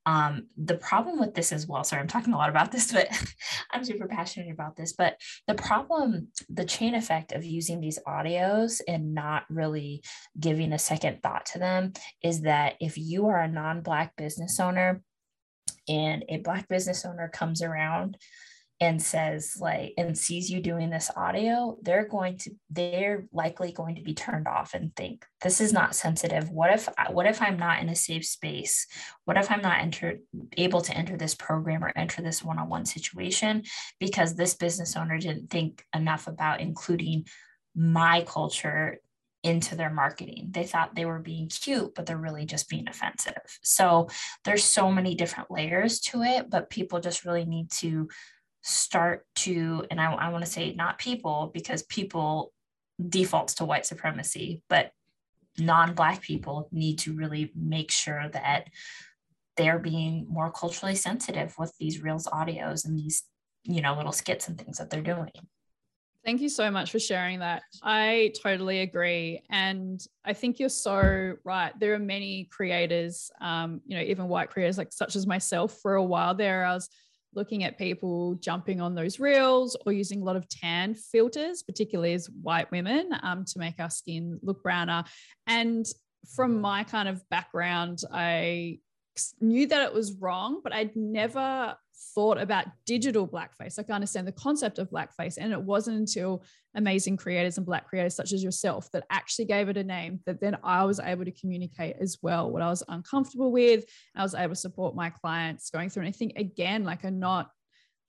um, 0.06 0.46
the 0.56 0.78
problem 0.78 1.20
with 1.20 1.34
this 1.34 1.52
as 1.52 1.66
well, 1.66 1.84
sorry, 1.84 2.00
I'm 2.00 2.08
talking 2.08 2.32
a 2.32 2.38
lot 2.38 2.48
about 2.48 2.72
this, 2.72 2.90
but 2.94 3.08
I'm 3.70 3.84
super 3.84 4.08
passionate 4.08 4.50
about 4.50 4.74
this. 4.74 4.94
But 4.94 5.20
the 5.46 5.54
problem, 5.54 6.28
the 6.48 6.64
chain 6.64 6.94
effect 6.94 7.32
of 7.32 7.44
using 7.44 7.82
these 7.82 7.98
audios 8.08 8.80
and 8.88 9.14
not 9.14 9.44
really 9.50 10.02
giving 10.38 10.72
a 10.72 10.78
second 10.78 11.22
thought 11.22 11.44
to 11.46 11.58
them 11.58 11.92
is 12.22 12.40
that 12.42 12.76
if 12.80 12.96
you 12.96 13.26
are 13.26 13.42
a 13.42 13.48
non 13.48 13.82
Black 13.82 14.16
business 14.16 14.58
owner 14.58 15.02
and 15.88 16.24
a 16.30 16.38
Black 16.38 16.68
business 16.68 17.04
owner 17.04 17.28
comes 17.28 17.60
around 17.60 18.16
and 18.80 19.02
says 19.02 19.56
like 19.60 19.92
and 19.98 20.16
sees 20.16 20.50
you 20.50 20.60
doing 20.60 20.88
this 20.88 21.10
audio 21.14 21.76
they're 21.82 22.08
going 22.08 22.36
to 22.38 22.50
they're 22.70 23.26
likely 23.32 23.72
going 23.72 23.94
to 23.94 24.02
be 24.02 24.14
turned 24.14 24.48
off 24.48 24.72
and 24.72 24.94
think 24.96 25.26
this 25.42 25.60
is 25.60 25.72
not 25.72 25.94
sensitive 25.94 26.50
what 26.50 26.72
if 26.72 26.88
what 27.10 27.26
if 27.26 27.42
i'm 27.42 27.58
not 27.58 27.82
in 27.82 27.90
a 27.90 27.94
safe 27.94 28.24
space 28.24 28.86
what 29.26 29.36
if 29.36 29.50
i'm 29.50 29.60
not 29.60 29.80
enter, 29.80 30.18
able 30.56 30.80
to 30.80 30.96
enter 30.96 31.16
this 31.16 31.34
program 31.34 31.84
or 31.84 31.92
enter 31.94 32.22
this 32.22 32.42
one-on-one 32.42 32.86
situation 32.86 33.62
because 33.98 34.34
this 34.34 34.54
business 34.54 34.96
owner 34.96 35.18
didn't 35.18 35.50
think 35.50 35.84
enough 35.94 36.26
about 36.26 36.60
including 36.60 37.24
my 37.76 38.24
culture 38.26 38.98
into 39.42 39.74
their 39.74 39.90
marketing. 39.90 40.48
They 40.50 40.64
thought 40.64 40.94
they 40.94 41.06
were 41.06 41.18
being 41.18 41.48
cute, 41.48 41.94
but 41.94 42.04
they're 42.04 42.18
really 42.18 42.44
just 42.44 42.68
being 42.68 42.88
offensive. 42.88 43.40
So 43.62 44.08
there's 44.44 44.64
so 44.64 44.90
many 44.90 45.14
different 45.14 45.50
layers 45.50 46.00
to 46.00 46.22
it, 46.22 46.50
but 46.50 46.68
people 46.68 47.00
just 47.00 47.24
really 47.24 47.46
need 47.46 47.70
to 47.72 48.08
start 48.62 49.26
to, 49.36 49.84
and 49.90 50.00
I, 50.00 50.12
I 50.12 50.28
want 50.30 50.44
to 50.44 50.50
say 50.50 50.74
not 50.74 50.98
people, 50.98 51.50
because 51.52 51.82
people 51.84 52.52
defaults 53.08 53.54
to 53.54 53.64
white 53.64 53.86
supremacy, 53.86 54.62
but 54.68 54.92
non-black 55.58 56.22
people 56.22 56.68
need 56.72 56.98
to 57.00 57.14
really 57.14 57.52
make 57.54 57.90
sure 57.90 58.28
that 58.32 58.68
they're 59.56 59.78
being 59.78 60.26
more 60.28 60.50
culturally 60.50 60.94
sensitive 60.94 61.54
with 61.58 61.74
these 61.78 62.02
reels 62.02 62.26
audios 62.26 62.84
and 62.84 62.98
these 62.98 63.24
you 63.64 63.82
know 63.82 63.94
little 63.94 64.12
skits 64.12 64.48
and 64.48 64.58
things 64.58 64.78
that 64.78 64.90
they're 64.90 65.02
doing 65.02 65.30
Thank 66.24 66.42
you 66.42 66.50
so 66.50 66.70
much 66.70 66.90
for 66.90 66.98
sharing 66.98 67.38
that. 67.38 67.62
I 67.82 68.34
totally 68.42 68.80
agree. 68.80 69.40
And 69.48 69.98
I 70.22 70.34
think 70.34 70.58
you're 70.58 70.68
so 70.68 71.36
right. 71.44 71.72
There 71.80 71.94
are 71.94 71.98
many 71.98 72.44
creators, 72.52 73.30
um, 73.40 73.80
you 73.86 73.96
know, 73.96 74.02
even 74.02 74.28
white 74.28 74.50
creators 74.50 74.76
like 74.76 74.92
such 74.92 75.16
as 75.16 75.26
myself 75.26 75.78
for 75.80 75.94
a 75.94 76.04
while 76.04 76.34
there. 76.34 76.66
I 76.66 76.74
was 76.74 76.90
looking 77.34 77.64
at 77.64 77.78
people 77.78 78.34
jumping 78.34 78.80
on 78.80 78.94
those 78.94 79.20
reels 79.20 79.76
or 79.86 79.92
using 79.92 80.20
a 80.20 80.24
lot 80.24 80.36
of 80.36 80.48
tan 80.48 80.94
filters, 80.94 81.62
particularly 81.62 82.14
as 82.14 82.28
white 82.42 82.70
women, 82.70 83.10
um, 83.22 83.44
to 83.44 83.58
make 83.58 83.74
our 83.78 83.90
skin 83.90 84.38
look 84.42 84.62
browner. 84.62 85.04
And 85.46 85.86
from 86.34 86.60
my 86.60 86.84
kind 86.84 87.08
of 87.08 87.26
background, 87.28 88.02
I 88.12 88.78
knew 89.40 89.66
that 89.66 89.82
it 89.82 89.94
was 89.94 90.12
wrong, 90.14 90.60
but 90.62 90.72
I'd 90.72 90.96
never 90.96 91.76
thought 92.14 92.38
about 92.38 92.66
digital 92.86 93.26
blackface. 93.26 93.76
Like 93.76 93.90
I 93.90 93.94
understand 93.94 94.26
the 94.26 94.32
concept 94.32 94.78
of 94.78 94.90
blackface. 94.90 95.38
And 95.38 95.52
it 95.52 95.60
wasn't 95.60 95.98
until 95.98 96.42
amazing 96.74 97.16
creators 97.16 97.56
and 97.56 97.66
black 97.66 97.86
creators 97.86 98.14
such 98.14 98.32
as 98.32 98.42
yourself 98.42 98.90
that 98.92 99.04
actually 99.10 99.44
gave 99.46 99.68
it 99.68 99.76
a 99.76 99.84
name 99.84 100.20
that 100.26 100.40
then 100.40 100.56
I 100.62 100.84
was 100.84 101.00
able 101.00 101.24
to 101.24 101.32
communicate 101.32 101.96
as 102.00 102.18
well 102.22 102.50
what 102.50 102.62
I 102.62 102.68
was 102.68 102.82
uncomfortable 102.88 103.52
with. 103.52 103.84
I 104.16 104.22
was 104.22 104.34
able 104.34 104.54
to 104.54 104.60
support 104.60 104.94
my 104.94 105.10
clients 105.10 105.70
going 105.70 105.90
through. 105.90 106.04
And 106.04 106.08
I 106.08 106.16
think 106.16 106.32
again, 106.36 106.84
like 106.84 107.04
a 107.04 107.10
not 107.10 107.50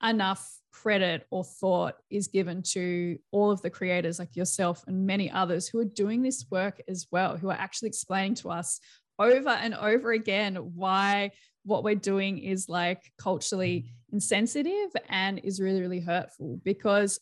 enough 0.02 0.50
credit 0.72 1.26
or 1.30 1.44
thought 1.44 1.94
is 2.10 2.28
given 2.28 2.62
to 2.62 3.18
all 3.30 3.50
of 3.50 3.62
the 3.62 3.70
creators 3.70 4.18
like 4.18 4.34
yourself 4.34 4.82
and 4.86 5.06
many 5.06 5.30
others 5.30 5.68
who 5.68 5.78
are 5.78 5.84
doing 5.84 6.22
this 6.22 6.46
work 6.50 6.80
as 6.88 7.06
well, 7.12 7.36
who 7.36 7.50
are 7.50 7.58
actually 7.58 7.88
explaining 7.88 8.34
to 8.34 8.50
us 8.50 8.80
over 9.18 9.50
and 9.50 9.74
over 9.74 10.12
again 10.12 10.56
why 10.56 11.30
what 11.64 11.84
we're 11.84 11.94
doing 11.94 12.38
is 12.38 12.68
like 12.68 13.12
culturally 13.18 13.92
insensitive 14.12 14.90
and 15.08 15.40
is 15.44 15.60
really, 15.60 15.80
really 15.80 16.00
hurtful 16.00 16.60
because 16.64 17.20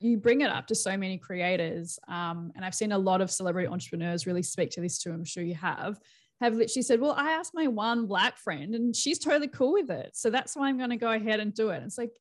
you 0.00 0.16
bring 0.16 0.40
it 0.40 0.50
up 0.50 0.66
to 0.68 0.74
so 0.74 0.96
many 0.96 1.18
creators. 1.18 1.98
Um, 2.08 2.52
and 2.56 2.64
I've 2.64 2.74
seen 2.74 2.92
a 2.92 2.98
lot 2.98 3.20
of 3.20 3.30
celebrity 3.30 3.68
entrepreneurs 3.68 4.26
really 4.26 4.42
speak 4.42 4.70
to 4.70 4.80
this 4.80 4.98
too. 4.98 5.12
I'm 5.12 5.24
sure 5.24 5.42
you 5.42 5.54
have. 5.56 5.98
Have 6.40 6.54
literally 6.54 6.82
said, 6.82 7.00
Well, 7.00 7.12
I 7.12 7.32
asked 7.32 7.52
my 7.54 7.66
one 7.66 8.06
black 8.06 8.38
friend 8.38 8.74
and 8.74 8.96
she's 8.96 9.18
totally 9.18 9.48
cool 9.48 9.74
with 9.74 9.90
it. 9.90 10.12
So 10.14 10.30
that's 10.30 10.56
why 10.56 10.68
I'm 10.68 10.78
going 10.78 10.90
to 10.90 10.96
go 10.96 11.12
ahead 11.12 11.38
and 11.38 11.52
do 11.52 11.68
it. 11.68 11.82
It's 11.84 11.98
like 11.98 12.12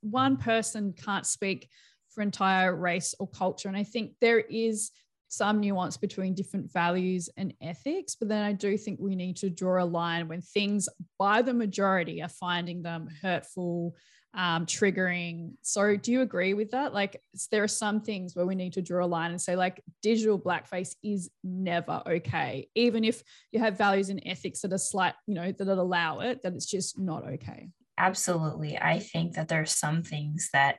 one 0.00 0.36
person 0.36 0.92
can't 0.92 1.24
speak 1.24 1.68
for 2.10 2.22
entire 2.22 2.74
race 2.74 3.14
or 3.20 3.28
culture. 3.28 3.68
And 3.68 3.76
I 3.76 3.84
think 3.84 4.14
there 4.20 4.40
is 4.40 4.90
some 5.30 5.60
nuance 5.60 5.96
between 5.96 6.34
different 6.34 6.70
values 6.72 7.30
and 7.36 7.54
ethics. 7.62 8.16
But 8.16 8.28
then 8.28 8.42
I 8.44 8.52
do 8.52 8.76
think 8.76 8.98
we 9.00 9.14
need 9.14 9.36
to 9.36 9.48
draw 9.48 9.82
a 9.82 9.86
line 9.86 10.26
when 10.26 10.42
things 10.42 10.88
by 11.18 11.40
the 11.40 11.54
majority 11.54 12.20
are 12.20 12.28
finding 12.28 12.82
them 12.82 13.08
hurtful, 13.22 13.94
um, 14.34 14.66
triggering. 14.66 15.52
So 15.62 15.96
do 15.96 16.10
you 16.10 16.22
agree 16.22 16.52
with 16.54 16.72
that? 16.72 16.92
Like 16.92 17.22
there 17.52 17.62
are 17.62 17.68
some 17.68 18.00
things 18.00 18.34
where 18.34 18.44
we 18.44 18.56
need 18.56 18.72
to 18.72 18.82
draw 18.82 19.04
a 19.04 19.06
line 19.06 19.30
and 19.30 19.40
say, 19.40 19.54
like, 19.54 19.80
digital 20.02 20.38
blackface 20.38 20.96
is 21.04 21.30
never 21.44 22.02
okay. 22.08 22.68
Even 22.74 23.04
if 23.04 23.22
you 23.52 23.60
have 23.60 23.78
values 23.78 24.08
and 24.08 24.20
ethics 24.26 24.62
that 24.62 24.72
are 24.72 24.78
slight, 24.78 25.14
you 25.28 25.34
know, 25.34 25.52
that 25.52 25.68
allow 25.68 26.20
it, 26.20 26.42
that 26.42 26.54
it's 26.54 26.66
just 26.66 26.98
not 26.98 27.24
okay. 27.24 27.68
Absolutely. 27.98 28.76
I 28.76 28.98
think 28.98 29.34
that 29.34 29.46
there 29.46 29.60
are 29.60 29.66
some 29.66 30.02
things 30.02 30.48
that 30.52 30.78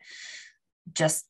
just 0.92 1.26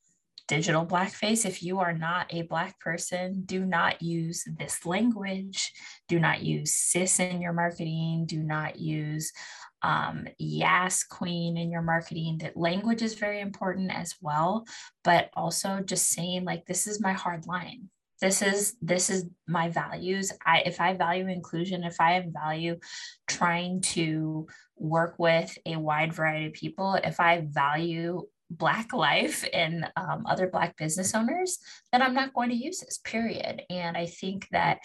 digital 0.52 0.86
blackface. 0.86 1.46
If 1.46 1.64
you 1.64 1.80
are 1.80 1.94
not 1.94 2.26
a 2.30 2.42
Black 2.42 2.78
person, 2.82 3.44
do 3.46 3.66
not 3.66 4.02
use 4.02 4.44
this 4.60 4.86
language. 4.86 5.72
Do 6.10 6.20
not 6.20 6.44
use 6.44 6.76
cis 6.76 7.22
in 7.22 7.42
your 7.42 7.54
marketing. 7.54 8.26
Do 8.26 8.44
not 8.44 8.78
use 8.78 9.32
um, 9.82 10.28
Yas 10.38 11.06
Queen 11.06 11.56
in 11.56 11.72
your 11.72 11.82
marketing. 11.82 12.40
That 12.40 12.58
language 12.58 13.02
is 13.02 13.14
very 13.14 13.40
important 13.40 13.92
as 13.96 14.16
well, 14.20 14.66
but 15.06 15.30
also 15.38 15.80
just 15.80 16.10
saying, 16.10 16.44
like, 16.44 16.66
this 16.66 16.86
is 16.86 17.00
my 17.00 17.14
hard 17.14 17.48
line 17.48 17.90
this 18.20 18.44
is 18.44 18.76
this 18.84 19.10
is 19.10 19.26
my 19.48 19.68
values 19.68 20.32
i 20.46 20.60
if 20.60 20.80
i 20.80 20.94
value 20.94 21.28
inclusion 21.28 21.84
if 21.84 22.00
i 22.00 22.24
value 22.28 22.78
trying 23.28 23.82
to 23.82 24.46
work 24.78 25.16
with 25.18 25.58
a 25.66 25.76
wide 25.76 26.14
variety 26.14 26.46
of 26.46 26.54
people 26.54 26.94
if 27.04 27.20
i 27.20 27.42
value 27.50 28.22
Black 28.52 28.94
life 28.94 29.48
and 29.54 29.90
um, 29.96 30.26
other 30.26 30.48
Black 30.48 30.78
business 30.78 31.16
owners, 31.16 31.60
then 31.92 32.02
I'm 32.02 32.14
not 32.14 32.34
going 32.34 32.50
to 32.50 32.56
use 32.56 32.80
this, 32.80 33.00
period. 33.04 33.64
And 33.70 33.96
I 33.96 34.06
think 34.06 34.48
that 34.52 34.80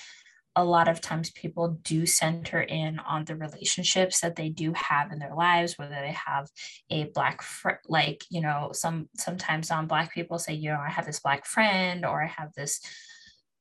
a 0.59 0.65
lot 0.65 0.89
of 0.89 1.03
times 1.03 1.31
people 1.33 1.79
do 1.83 2.07
center 2.07 2.63
in 2.63 2.99
on 3.01 3.27
the 3.27 3.37
relationships 3.37 4.21
that 4.21 4.37
they 4.37 4.49
do 4.49 4.73
have 4.75 5.13
in 5.13 5.19
their 5.19 5.35
lives 5.35 5.77
whether 5.77 5.95
they 5.95 6.17
have 6.27 6.49
a 6.89 7.05
black 7.15 7.43
friend 7.43 7.79
like 7.89 8.25
you 8.31 8.41
know 8.41 8.71
some 8.73 9.07
sometimes 9.15 9.69
non-black 9.69 10.15
people 10.15 10.39
say 10.39 10.55
you 10.55 10.71
know 10.71 10.81
i 10.81 10.89
have 10.89 11.05
this 11.05 11.21
black 11.21 11.45
friend 11.45 12.07
or 12.07 12.23
i 12.23 12.27
have 12.27 12.55
this 12.55 12.81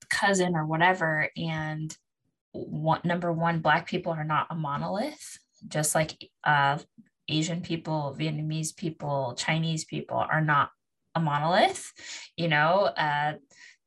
cousin 0.10 0.56
or 0.56 0.65
whatever 0.65 1.30
and 1.36 1.98
one, 2.54 3.02
number 3.04 3.34
one 3.34 3.60
black 3.60 3.86
people 3.86 4.13
are 4.13 4.24
not 4.24 4.48
a 4.50 4.56
monolith 4.56 5.38
just 5.68 5.96
like 5.96 6.30
uh, 6.44 6.78
Asian 7.28 7.62
people, 7.62 8.16
Vietnamese 8.18 8.76
people, 8.76 9.36
Chinese 9.38 9.86
people 9.86 10.18
are 10.18 10.42
not 10.42 10.70
a 11.16 11.20
monolith, 11.20 11.92
you 12.36 12.48
know, 12.48 12.92
uh, 12.98 13.34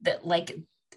that 0.03 0.27
like 0.27 0.57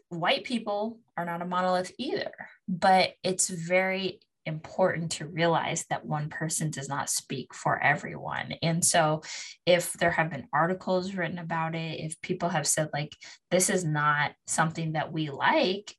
white 0.10 0.43
people 0.43 0.99
are 1.17 1.25
not 1.25 1.41
a 1.41 1.45
monolith 1.45 1.91
either. 1.97 2.32
But 2.67 3.13
it's 3.23 3.49
very 3.49 4.19
important 4.45 5.12
to 5.12 5.27
realize 5.27 5.86
that 5.89 6.06
one 6.06 6.30
person 6.30 6.71
does 6.71 6.89
not 6.89 7.10
speak 7.10 7.54
for 7.54 7.82
everyone. 7.82 8.54
And 8.62 8.84
so, 8.84 9.21
if 9.65 9.93
there 9.93 10.12
have 10.12 10.32
been 10.32 10.47
articles 10.54 11.13
written 11.13 11.38
about 11.38 11.75
it, 11.75 11.99
if 11.99 12.19
people 12.21 12.49
have 12.49 12.67
said, 12.67 12.89
like, 12.93 13.15
this 13.51 13.69
is 13.69 13.86
not 13.86 14.32
something 14.47 14.93
that 14.93 15.12
we 15.12 15.30
like, 15.30 15.95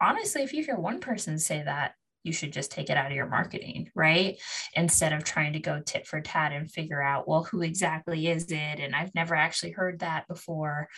honestly, 0.00 0.42
if 0.42 0.52
you 0.52 0.64
hear 0.64 0.76
one 0.76 1.00
person 1.00 1.38
say 1.38 1.62
that, 1.62 1.92
you 2.24 2.32
should 2.32 2.52
just 2.52 2.70
take 2.70 2.90
it 2.90 2.96
out 2.96 3.10
of 3.10 3.16
your 3.16 3.28
marketing, 3.28 3.90
right? 3.94 4.38
Instead 4.74 5.12
of 5.12 5.24
trying 5.24 5.52
to 5.54 5.58
go 5.58 5.80
tit 5.84 6.06
for 6.06 6.20
tat 6.20 6.52
and 6.52 6.70
figure 6.70 7.02
out, 7.02 7.26
well, 7.26 7.44
who 7.44 7.62
exactly 7.62 8.28
is 8.28 8.50
it? 8.50 8.80
And 8.80 8.94
I've 8.94 9.14
never 9.14 9.34
actually 9.34 9.72
heard 9.72 10.00
that 10.00 10.28
before. 10.28 10.88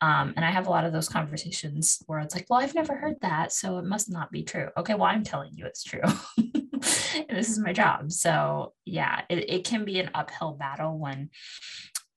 Um, 0.00 0.34
and 0.36 0.44
I 0.44 0.50
have 0.50 0.66
a 0.66 0.70
lot 0.70 0.84
of 0.84 0.92
those 0.92 1.08
conversations 1.08 2.02
where 2.06 2.20
it's 2.20 2.34
like, 2.34 2.46
well, 2.48 2.60
I've 2.60 2.74
never 2.74 2.94
heard 2.94 3.16
that. 3.22 3.52
So 3.52 3.78
it 3.78 3.84
must 3.84 4.10
not 4.10 4.30
be 4.30 4.42
true. 4.42 4.68
Okay, 4.76 4.94
well, 4.94 5.04
I'm 5.04 5.24
telling 5.24 5.50
you 5.54 5.66
it's 5.66 5.84
true. 5.84 6.02
and 6.36 7.28
this 7.30 7.48
is 7.48 7.58
my 7.58 7.72
job. 7.72 8.12
So 8.12 8.72
yeah, 8.84 9.22
it, 9.28 9.50
it 9.50 9.64
can 9.64 9.84
be 9.84 10.00
an 10.00 10.10
uphill 10.14 10.52
battle 10.52 10.98
when 10.98 11.30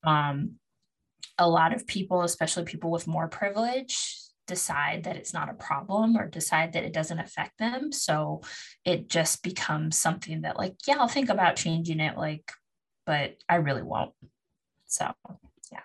um, 0.04 0.56
a 1.38 1.48
lot 1.48 1.74
of 1.74 1.88
people, 1.88 2.22
especially 2.24 2.64
people 2.64 2.92
with 2.92 3.08
more 3.08 3.28
privilege, 3.28 4.17
decide 4.48 5.04
that 5.04 5.18
it's 5.18 5.34
not 5.34 5.50
a 5.50 5.54
problem 5.54 6.18
or 6.18 6.28
decide 6.28 6.74
that 6.74 6.84
it 6.84 6.94
doesn't 6.94 7.20
affect 7.20 7.60
them. 7.60 7.92
So 7.92 8.42
it 8.86 9.10
just 9.10 9.44
becomes 9.44 9.98
something 9.98 10.42
that, 10.42 10.58
like, 10.58 10.76
yeah, 10.88 10.96
I'll 11.00 11.08
think 11.08 11.30
about 11.30 11.58
changing 11.58 12.00
it, 12.00 12.18
like, 12.18 12.52
but 13.06 13.36
I 13.48 13.56
really 13.56 13.84
won't. 13.84 14.14
So, 14.86 15.12
yeah. 15.72 15.80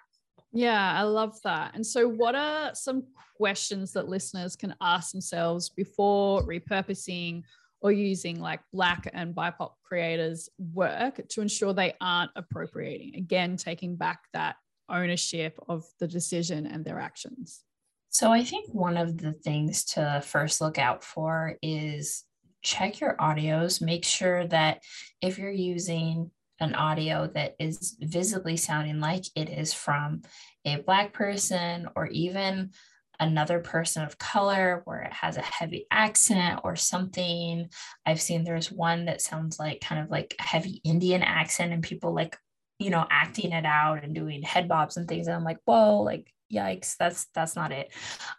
Yeah, 0.53 0.95
I 0.97 1.03
love 1.03 1.37
that. 1.43 1.75
And 1.75 1.85
so, 1.85 2.09
what 2.09 2.35
are 2.35 2.75
some 2.75 3.05
questions 3.37 3.93
that 3.93 4.09
listeners 4.09 4.57
can 4.57 4.75
ask 4.81 5.11
themselves 5.11 5.69
before 5.69 6.47
repurposing 6.47 7.43
or 7.81 7.91
using 7.91 8.41
like 8.41 8.61
Black 8.73 9.11
and 9.13 9.35
BIPOC 9.35 9.73
creators' 9.83 10.49
work 10.59 11.21
to 11.31 11.41
ensure 11.41 11.73
they 11.73 11.95
aren't 12.01 12.31
appropriating? 12.37 13.17
Again, 13.17 13.57
taking 13.57 13.97
back 13.97 14.21
that 14.33 14.57
ownership 14.89 15.59
of 15.69 15.85
the 15.99 16.07
decision 16.07 16.67
and 16.67 16.85
their 16.85 17.01
actions. 17.01 17.65
So 18.13 18.31
I 18.31 18.45
think 18.45 18.73
one 18.75 18.99
of 18.99 19.17
the 19.17 19.33
things 19.33 19.85
to 19.87 20.23
first 20.23 20.61
look 20.61 20.77
out 20.77 21.03
for 21.03 21.57
is 21.63 22.25
check 22.61 23.01
your 23.01 23.17
audios, 23.17 23.81
make 23.81 24.05
sure 24.05 24.47
that 24.49 24.83
if 25.23 25.39
you're 25.39 25.51
using 25.51 26.31
an 26.61 26.75
audio 26.75 27.27
that 27.35 27.55
is 27.59 27.97
visibly 27.99 28.59
sounding 28.59 29.01
like 29.01 29.25
it 29.35 29.49
is 29.49 29.73
from 29.73 30.21
a 30.67 30.77
Black 30.77 31.15
person 31.15 31.89
or 31.97 32.07
even 32.09 32.73
another 33.19 33.61
person 33.61 34.03
of 34.03 34.19
color 34.19 34.83
where 34.85 35.01
it 35.01 35.13
has 35.15 35.39
a 35.39 35.43
heavy 35.43 35.87
accent 35.91 36.61
or 36.65 36.77
something. 36.77 37.67
I've 38.05 38.21
seen 38.21 38.45
there's 38.45 38.71
one 38.71 39.07
that 39.07 39.23
sounds 39.23 39.59
like 39.59 39.81
kind 39.81 40.03
of 40.03 40.11
like 40.11 40.35
a 40.39 40.43
heavy 40.43 40.83
Indian 40.85 41.23
accent 41.23 41.73
and 41.73 41.83
people 41.83 42.15
like, 42.15 42.37
you 42.79 42.91
know, 42.91 43.07
acting 43.11 43.53
it 43.53 43.65
out 43.65 44.05
and 44.05 44.15
doing 44.15 44.43
head 44.43 44.69
bobs 44.69 44.99
and 44.99 45.09
things. 45.09 45.29
And 45.29 45.35
I'm 45.35 45.45
like, 45.45 45.61
whoa, 45.65 46.03
like 46.03 46.31
yikes 46.53 46.97
that's 46.97 47.27
that's 47.35 47.57
not 47.57 47.73
it. 47.73 47.93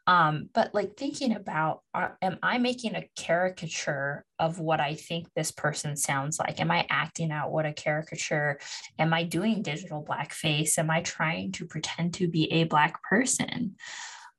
Um 0.07 0.49
but 0.53 0.73
like 0.73 0.95
thinking 0.97 1.35
about 1.35 1.81
are, 1.93 2.17
am 2.21 2.37
i 2.43 2.57
making 2.57 2.95
a 2.95 3.09
caricature 3.15 4.25
of 4.39 4.59
what 4.59 4.79
i 4.79 4.95
think 4.95 5.27
this 5.35 5.51
person 5.51 5.95
sounds 5.95 6.39
like? 6.39 6.59
Am 6.59 6.71
i 6.71 6.85
acting 6.89 7.31
out 7.31 7.51
what 7.51 7.65
a 7.65 7.73
caricature? 7.73 8.59
Am 8.99 9.13
i 9.13 9.23
doing 9.23 9.61
digital 9.61 10.03
blackface? 10.03 10.77
Am 10.77 10.89
i 10.89 11.01
trying 11.01 11.51
to 11.53 11.65
pretend 11.65 12.13
to 12.15 12.27
be 12.27 12.51
a 12.51 12.65
black 12.65 13.01
person 13.03 13.75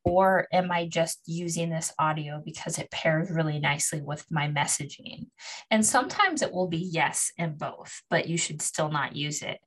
or 0.04 0.46
am 0.52 0.70
I 0.70 0.86
just 0.86 1.20
using 1.26 1.70
this 1.70 1.92
audio 1.98 2.42
because 2.44 2.78
it 2.78 2.90
pairs 2.90 3.30
really 3.30 3.58
nicely 3.58 4.02
with 4.02 4.24
my 4.30 4.48
messaging? 4.48 5.28
And 5.70 5.84
sometimes 5.84 6.42
it 6.42 6.52
will 6.52 6.68
be 6.68 6.78
yes 6.78 7.32
and 7.38 7.56
both, 7.56 8.02
but 8.10 8.28
you 8.28 8.36
should 8.36 8.60
still 8.60 8.90
not 8.90 9.16
use 9.16 9.42
it. 9.42 9.58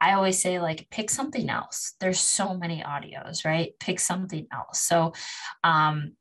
I 0.00 0.14
always 0.14 0.42
say, 0.42 0.58
like, 0.58 0.88
pick 0.90 1.10
something 1.10 1.48
else. 1.48 1.94
There's 2.00 2.20
so 2.20 2.54
many 2.56 2.82
audios, 2.82 3.44
right? 3.44 3.72
Pick 3.78 4.00
something 4.00 4.48
else. 4.52 4.80
So, 4.80 5.12
um, 5.62 6.12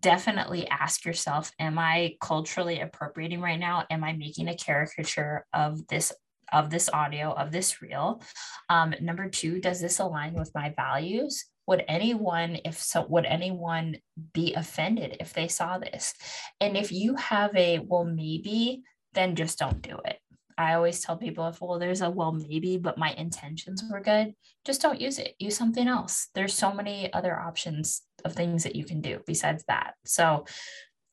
definitely 0.00 0.66
ask 0.68 1.04
yourself 1.04 1.52
am 1.60 1.78
i 1.78 2.16
culturally 2.20 2.80
appropriating 2.80 3.40
right 3.40 3.60
now 3.60 3.84
am 3.90 4.02
i 4.02 4.12
making 4.12 4.48
a 4.48 4.56
caricature 4.56 5.46
of 5.52 5.86
this 5.86 6.12
of 6.52 6.70
this 6.70 6.88
audio 6.92 7.30
of 7.32 7.52
this 7.52 7.80
reel 7.82 8.20
um, 8.68 8.94
number 9.00 9.28
two 9.28 9.60
does 9.60 9.80
this 9.80 10.00
align 10.00 10.32
with 10.34 10.50
my 10.54 10.72
values 10.76 11.44
would 11.66 11.84
anyone 11.88 12.58
if 12.64 12.80
so 12.80 13.04
would 13.08 13.26
anyone 13.26 13.96
be 14.32 14.54
offended 14.54 15.16
if 15.20 15.32
they 15.32 15.48
saw 15.48 15.78
this 15.78 16.14
and 16.60 16.76
if 16.76 16.92
you 16.92 17.14
have 17.16 17.54
a 17.56 17.78
well 17.80 18.04
maybe 18.04 18.82
then 19.14 19.34
just 19.34 19.58
don't 19.58 19.82
do 19.82 19.98
it 20.04 20.18
I 20.58 20.74
always 20.74 21.00
tell 21.00 21.16
people 21.16 21.46
if, 21.48 21.60
well, 21.60 21.78
there's 21.78 22.00
a 22.00 22.08
well, 22.08 22.32
maybe, 22.32 22.78
but 22.78 22.96
my 22.96 23.10
intentions 23.12 23.84
were 23.90 24.00
good, 24.00 24.34
just 24.64 24.80
don't 24.80 25.00
use 25.00 25.18
it. 25.18 25.34
Use 25.38 25.56
something 25.56 25.86
else. 25.86 26.28
There's 26.34 26.54
so 26.54 26.72
many 26.72 27.12
other 27.12 27.38
options 27.38 28.02
of 28.24 28.32
things 28.32 28.62
that 28.64 28.74
you 28.74 28.84
can 28.84 29.02
do 29.02 29.20
besides 29.26 29.64
that. 29.68 29.94
So 30.06 30.46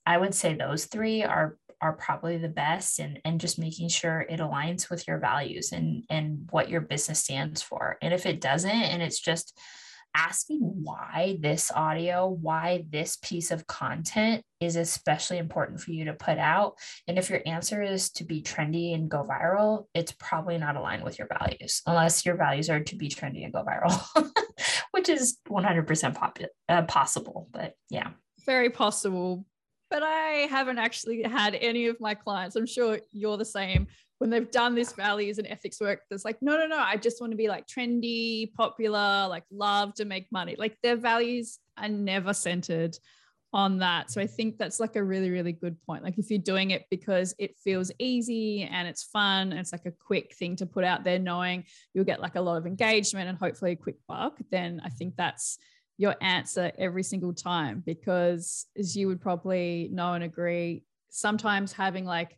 I 0.06 0.18
would 0.18 0.34
say 0.34 0.54
those 0.54 0.86
three 0.86 1.24
are 1.24 1.58
are 1.82 1.94
probably 1.94 2.38
the 2.38 2.48
best 2.48 3.00
and 3.00 3.20
and 3.26 3.42
just 3.42 3.60
making 3.60 3.90
sure 3.90 4.22
it 4.22 4.40
aligns 4.40 4.90
with 4.90 5.06
your 5.06 5.18
values 5.18 5.74
and 5.74 6.06
and 6.10 6.48
what 6.52 6.70
your 6.70 6.80
business 6.82 7.20
stands 7.20 7.62
for. 7.62 7.98
And 8.02 8.14
if 8.14 8.26
it 8.26 8.40
doesn't 8.40 8.72
and 8.72 9.02
it's 9.02 9.20
just 9.20 9.58
asking 10.16 10.60
why 10.60 11.38
this 11.40 11.72
audio, 11.72 12.28
why 12.28 12.86
this 12.90 13.18
piece 13.18 13.52
of 13.52 13.66
content 13.68 14.44
is 14.60 14.76
especially 14.76 15.38
important 15.38 15.80
for 15.80 15.92
you 15.92 16.06
to 16.06 16.14
put 16.14 16.38
out. 16.38 16.78
And 17.08 17.18
if 17.18 17.30
your 17.30 17.42
answer 17.46 17.82
is 17.82 18.12
to 18.12 18.24
be 18.24 18.42
trendy 18.42 18.94
and 18.94 19.10
go 19.10 19.24
viral, 19.24 19.86
it's 19.94 20.12
probably 20.14 20.58
not 20.58 20.76
aligned 20.76 21.04
with 21.04 21.18
your 21.18 21.28
values, 21.28 21.82
unless 21.86 22.26
your 22.26 22.36
values 22.36 22.70
are 22.70 22.80
to 22.80 22.96
be 22.96 23.10
trendy 23.10 23.44
and 23.44 23.54
go 23.54 23.64
viral, 23.64 24.30
which 24.92 25.10
is 25.10 25.38
100% 25.50 26.16
pop- 26.16 26.40
uh, 26.70 26.84
possible. 26.84 27.50
But 27.52 27.74
yeah. 27.90 28.12
Very 28.46 28.70
possible. 28.70 29.46
But 29.90 30.04
I 30.04 30.48
haven't 30.50 30.80
actually 30.80 31.24
had 31.24 31.56
any 31.56 31.88
of 31.88 32.00
my 32.00 32.16
clients, 32.16 32.56
I'm 32.56 32.66
sure 32.66 33.00
you're 33.12 33.38
the 33.38 33.46
same, 33.46 33.88
when 34.24 34.30
they've 34.30 34.52
done 34.52 34.74
this 34.74 34.94
values 34.94 35.38
and 35.38 35.46
ethics 35.48 35.82
work 35.82 36.00
that's 36.10 36.24
like 36.24 36.42
no 36.42 36.58
no 36.58 36.66
no 36.66 36.78
i 36.78 36.96
just 36.96 37.20
want 37.20 37.32
to 37.32 37.36
be 37.36 37.50
like 37.50 37.68
trendy 37.68 38.54
popular 38.54 39.28
like 39.28 39.44
love 39.52 39.94
to 39.96 40.06
make 40.06 40.32
money. 40.32 40.56
Like 40.58 40.78
their 40.82 40.96
values 40.96 41.60
are 41.78 41.90
never 41.90 42.34
centered 42.34 42.98
on 43.52 43.80
that. 43.80 44.10
So 44.10 44.22
i 44.22 44.26
think 44.26 44.58
that's 44.58 44.80
like 44.80 44.96
a 44.96 45.04
really 45.04 45.30
really 45.30 45.52
good 45.52 45.76
point. 45.86 46.04
Like 46.04 46.18
if 46.18 46.30
you're 46.30 46.40
doing 46.40 46.72
it 46.72 46.86
because 46.90 47.36
it 47.38 47.58
feels 47.64 47.92
easy 48.00 48.64
and 48.64 48.88
it's 48.88 49.04
fun 49.04 49.52
and 49.52 49.60
it's 49.60 49.74
like 49.74 49.86
a 49.86 49.92
quick 49.92 50.34
thing 50.36 50.56
to 50.56 50.66
put 50.66 50.84
out 50.84 51.04
there 51.04 51.20
knowing 51.20 51.66
you'll 51.94 52.06
get 52.06 52.22
like 52.22 52.36
a 52.36 52.42
lot 52.42 52.58
of 52.58 52.66
engagement 52.66 53.28
and 53.28 53.38
hopefully 53.38 53.72
a 53.74 53.76
quick 53.76 53.98
buck 54.08 54.38
then 54.52 54.82
i 54.86 54.90
think 54.90 55.16
that's 55.16 55.60
your 55.98 56.16
answer 56.22 56.72
every 56.80 57.04
single 57.04 57.34
time 57.34 57.84
because 57.86 58.66
as 58.78 58.96
you 58.96 59.08
would 59.08 59.22
probably 59.22 59.90
know 59.92 60.14
and 60.14 60.24
agree 60.24 60.84
sometimes 61.10 61.72
having 61.72 62.06
like 62.06 62.38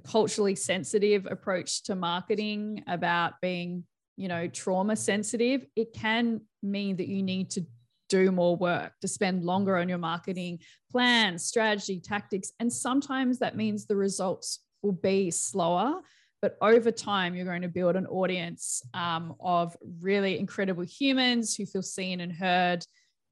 culturally 0.00 0.54
sensitive 0.54 1.26
approach 1.30 1.82
to 1.84 1.94
marketing 1.94 2.82
about 2.86 3.34
being 3.40 3.84
you 4.16 4.28
know 4.28 4.46
trauma 4.48 4.96
sensitive 4.96 5.64
it 5.76 5.92
can 5.92 6.40
mean 6.62 6.96
that 6.96 7.08
you 7.08 7.22
need 7.22 7.50
to 7.50 7.64
do 8.08 8.32
more 8.32 8.56
work 8.56 8.92
to 9.00 9.08
spend 9.08 9.44
longer 9.44 9.76
on 9.76 9.88
your 9.88 9.98
marketing 9.98 10.58
plans 10.90 11.44
strategy 11.44 12.00
tactics 12.00 12.52
and 12.60 12.72
sometimes 12.72 13.38
that 13.38 13.56
means 13.56 13.86
the 13.86 13.96
results 13.96 14.60
will 14.82 14.92
be 14.92 15.30
slower 15.30 16.00
but 16.42 16.56
over 16.60 16.90
time 16.90 17.34
you're 17.34 17.44
going 17.44 17.62
to 17.62 17.68
build 17.68 17.96
an 17.96 18.06
audience 18.06 18.82
um, 18.94 19.34
of 19.40 19.76
really 20.00 20.38
incredible 20.38 20.82
humans 20.82 21.54
who 21.54 21.64
feel 21.64 21.82
seen 21.82 22.20
and 22.20 22.32
heard 22.32 22.84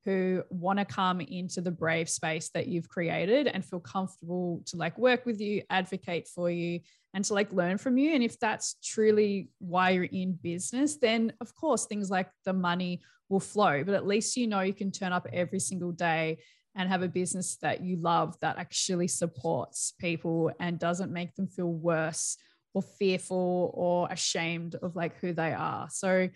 who 0.09 0.43
want 0.49 0.79
to 0.79 0.87
come 0.87 1.21
into 1.21 1.61
the 1.61 1.71
brave 1.71 2.09
space 2.09 2.49
that 2.55 2.67
you've 2.67 2.89
created 2.89 3.47
and 3.47 3.63
feel 3.63 3.79
comfortable 3.79 4.63
to 4.65 4.79
like 4.79 4.97
work 4.97 5.27
with 5.27 5.39
you, 5.39 5.61
advocate 5.69 6.27
for 6.27 6.49
you, 6.51 6.81
and 7.13 7.23
to 7.27 7.35
like 7.35 7.53
learn 7.53 7.77
from 7.77 7.99
you. 7.99 8.15
And 8.15 8.23
if 8.23 8.41
that's 8.41 8.77
truly 8.83 9.51
why 9.59 9.91
you're 9.91 10.05
in 10.05 10.33
business, 10.43 10.97
then 10.97 11.35
of 11.43 11.55
course 11.55 11.85
things 11.85 12.09
like 12.09 12.31
the 12.47 12.55
money 12.55 13.03
will 13.29 13.39
flow, 13.39 13.85
but 13.85 13.95
at 13.95 14.07
least 14.07 14.35
you 14.35 14.47
know 14.47 14.63
you 14.63 14.73
can 14.73 14.91
turn 14.91 15.13
up 15.13 15.27
every 15.31 15.61
single 15.61 15.93
day 15.93 16.39
and 16.75 16.89
have 16.89 17.03
a 17.03 17.09
business 17.09 17.59
that 17.61 17.83
you 17.83 17.99
love 17.99 18.35
that 18.41 18.57
actually 18.57 19.09
supports 19.09 19.93
people 20.01 20.51
and 20.59 20.79
doesn't 20.79 21.13
make 21.13 21.35
them 21.35 21.49
feel 21.49 21.71
worse 21.71 22.39
or 22.73 22.81
fearful 22.81 23.73
or 23.75 24.09
ashamed 24.11 24.75
of 24.77 24.97
like 24.97 25.19
who 25.19 25.35
they 25.35 25.53
are. 25.53 25.87
So 25.91 26.31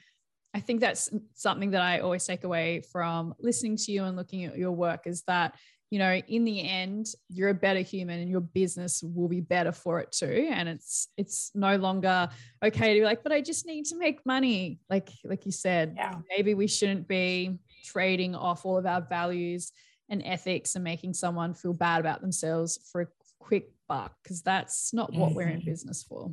I 0.55 0.61
think 0.61 0.81
that's 0.81 1.09
something 1.35 1.71
that 1.71 1.83
I 1.83 2.01
always 2.01 2.27
take 2.27 2.45
away 2.45 2.83
from 2.93 3.35
listening 3.41 3.77
to 3.77 3.93
you 3.93 4.05
and 4.05 4.17
looking 4.17 4.45
at 4.45 4.59
your 4.59 4.73
work 4.73 5.07
is 5.07 5.23
that, 5.23 5.55
you 5.91 5.99
know, 5.99 6.15
in 6.15 6.45
the 6.45 6.69
end, 6.69 7.07
you're 7.29 7.49
a 7.49 7.55
better 7.55 7.81
human 7.81 8.21
and 8.21 8.31
your 8.31 8.41
business 8.41 9.03
will 9.03 9.29
be 9.29 9.41
better 9.41 9.73
for 9.73 10.01
it 10.01 10.13
too. 10.13 10.49
And 10.51 10.69
it's 10.69 11.09
it's 11.17 11.51
no 11.55 11.77
longer 11.77 12.29
okay 12.65 12.95
to 12.95 13.01
be 13.01 13.05
like, 13.05 13.23
but 13.23 13.33
I 13.33 13.41
just 13.41 13.67
need 13.67 13.87
to 13.87 13.97
make 13.97 14.25
money. 14.27 14.81
Like, 14.91 15.11
like 15.25 15.47
you 15.47 15.53
said, 15.53 15.95
yeah. 15.97 16.17
maybe 16.29 16.55
we 16.55 16.67
shouldn't 16.67 17.09
be 17.09 17.59
trading 17.85 18.35
off 18.35 18.65
all 18.67 18.79
of 18.79 18.87
our 18.87 19.01
values 19.01 19.73
and 20.09 20.23
ethics 20.25 20.75
and 20.75 20.85
making 20.85 21.15
someone 21.15 21.55
feel 21.55 21.73
bad 21.73 22.01
about 22.01 22.21
themselves 22.21 22.79
for 22.91 23.03
a 23.03 23.07
quick 23.39 23.71
buck, 23.89 24.15
because 24.23 24.43
that's 24.43 24.93
not 24.93 25.13
what 25.13 25.29
mm-hmm. 25.29 25.37
we're 25.37 25.49
in 25.49 25.61
mm-hmm. 25.61 25.71
business 25.71 26.03
for. 26.03 26.31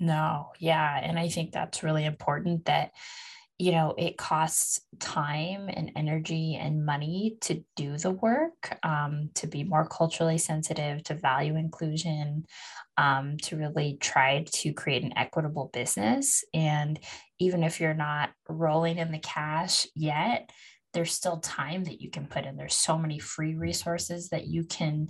No, 0.00 0.52
yeah. 0.58 1.00
And 1.02 1.18
I 1.18 1.28
think 1.28 1.52
that's 1.52 1.82
really 1.82 2.04
important 2.04 2.66
that, 2.66 2.92
you 3.58 3.72
know, 3.72 3.94
it 3.98 4.16
costs 4.16 4.80
time 5.00 5.68
and 5.68 5.90
energy 5.96 6.54
and 6.54 6.86
money 6.86 7.36
to 7.42 7.64
do 7.74 7.98
the 7.98 8.12
work, 8.12 8.78
um, 8.84 9.30
to 9.34 9.48
be 9.48 9.64
more 9.64 9.86
culturally 9.88 10.38
sensitive, 10.38 11.02
to 11.04 11.14
value 11.14 11.56
inclusion, 11.56 12.44
um, 12.96 13.36
to 13.38 13.56
really 13.56 13.98
try 14.00 14.44
to 14.52 14.72
create 14.72 15.02
an 15.02 15.18
equitable 15.18 15.70
business. 15.72 16.44
And 16.54 17.00
even 17.40 17.64
if 17.64 17.80
you're 17.80 17.94
not 17.94 18.30
rolling 18.48 18.98
in 18.98 19.10
the 19.10 19.18
cash 19.18 19.86
yet, 19.96 20.50
there's 20.94 21.12
still 21.12 21.38
time 21.38 21.84
that 21.84 22.00
you 22.00 22.10
can 22.10 22.26
put 22.26 22.46
in. 22.46 22.56
There's 22.56 22.74
so 22.74 22.96
many 22.96 23.18
free 23.18 23.56
resources 23.56 24.28
that 24.28 24.46
you 24.46 24.64
can 24.64 25.08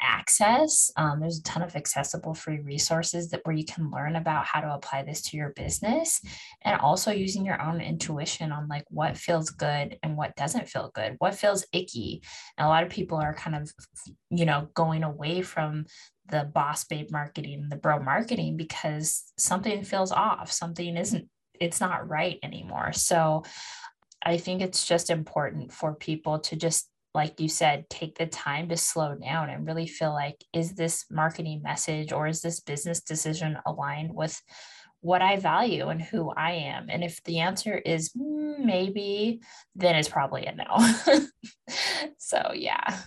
access. 0.00 0.90
Um, 0.96 1.20
there's 1.20 1.38
a 1.38 1.42
ton 1.42 1.62
of 1.62 1.76
accessible 1.76 2.34
free 2.34 2.60
resources 2.60 3.30
that 3.30 3.40
where 3.44 3.54
you 3.54 3.64
can 3.64 3.90
learn 3.90 4.16
about 4.16 4.46
how 4.46 4.60
to 4.60 4.74
apply 4.74 5.02
this 5.02 5.22
to 5.22 5.36
your 5.36 5.50
business 5.50 6.20
and 6.62 6.80
also 6.80 7.10
using 7.10 7.44
your 7.44 7.60
own 7.60 7.80
intuition 7.80 8.52
on 8.52 8.68
like 8.68 8.84
what 8.88 9.16
feels 9.16 9.50
good 9.50 9.98
and 10.02 10.16
what 10.16 10.36
doesn't 10.36 10.68
feel 10.68 10.90
good, 10.94 11.16
what 11.18 11.34
feels 11.34 11.66
icky. 11.72 12.22
And 12.56 12.66
a 12.66 12.70
lot 12.70 12.84
of 12.84 12.90
people 12.90 13.18
are 13.18 13.34
kind 13.34 13.56
of, 13.56 13.72
you 14.30 14.44
know, 14.44 14.68
going 14.74 15.02
away 15.02 15.42
from 15.42 15.86
the 16.28 16.44
boss 16.44 16.84
babe 16.84 17.10
marketing, 17.10 17.66
the 17.68 17.76
bro 17.76 17.98
marketing 17.98 18.56
because 18.56 19.32
something 19.38 19.84
feels 19.84 20.12
off, 20.12 20.50
something 20.52 20.96
isn't, 20.96 21.28
it's 21.60 21.80
not 21.80 22.08
right 22.08 22.38
anymore. 22.42 22.92
So 22.92 23.42
I 24.24 24.36
think 24.36 24.62
it's 24.62 24.86
just 24.86 25.10
important 25.10 25.72
for 25.72 25.94
people 25.94 26.38
to 26.40 26.56
just 26.56 26.88
like 27.14 27.40
you 27.40 27.48
said, 27.48 27.88
take 27.90 28.16
the 28.16 28.26
time 28.26 28.68
to 28.68 28.76
slow 28.76 29.14
down 29.14 29.50
and 29.50 29.66
really 29.66 29.86
feel 29.86 30.12
like, 30.12 30.42
is 30.52 30.72
this 30.72 31.04
marketing 31.10 31.62
message 31.62 32.12
or 32.12 32.26
is 32.26 32.40
this 32.40 32.60
business 32.60 33.00
decision 33.00 33.58
aligned 33.66 34.14
with 34.14 34.40
what 35.00 35.20
I 35.20 35.36
value 35.36 35.88
and 35.88 36.00
who 36.00 36.30
I 36.30 36.52
am? 36.52 36.88
And 36.88 37.04
if 37.04 37.22
the 37.24 37.40
answer 37.40 37.76
is 37.76 38.12
maybe, 38.14 39.42
then 39.74 39.94
it's 39.94 40.08
probably 40.08 40.46
a 40.46 40.54
no. 40.54 41.26
so, 42.18 42.52
yeah. 42.54 42.98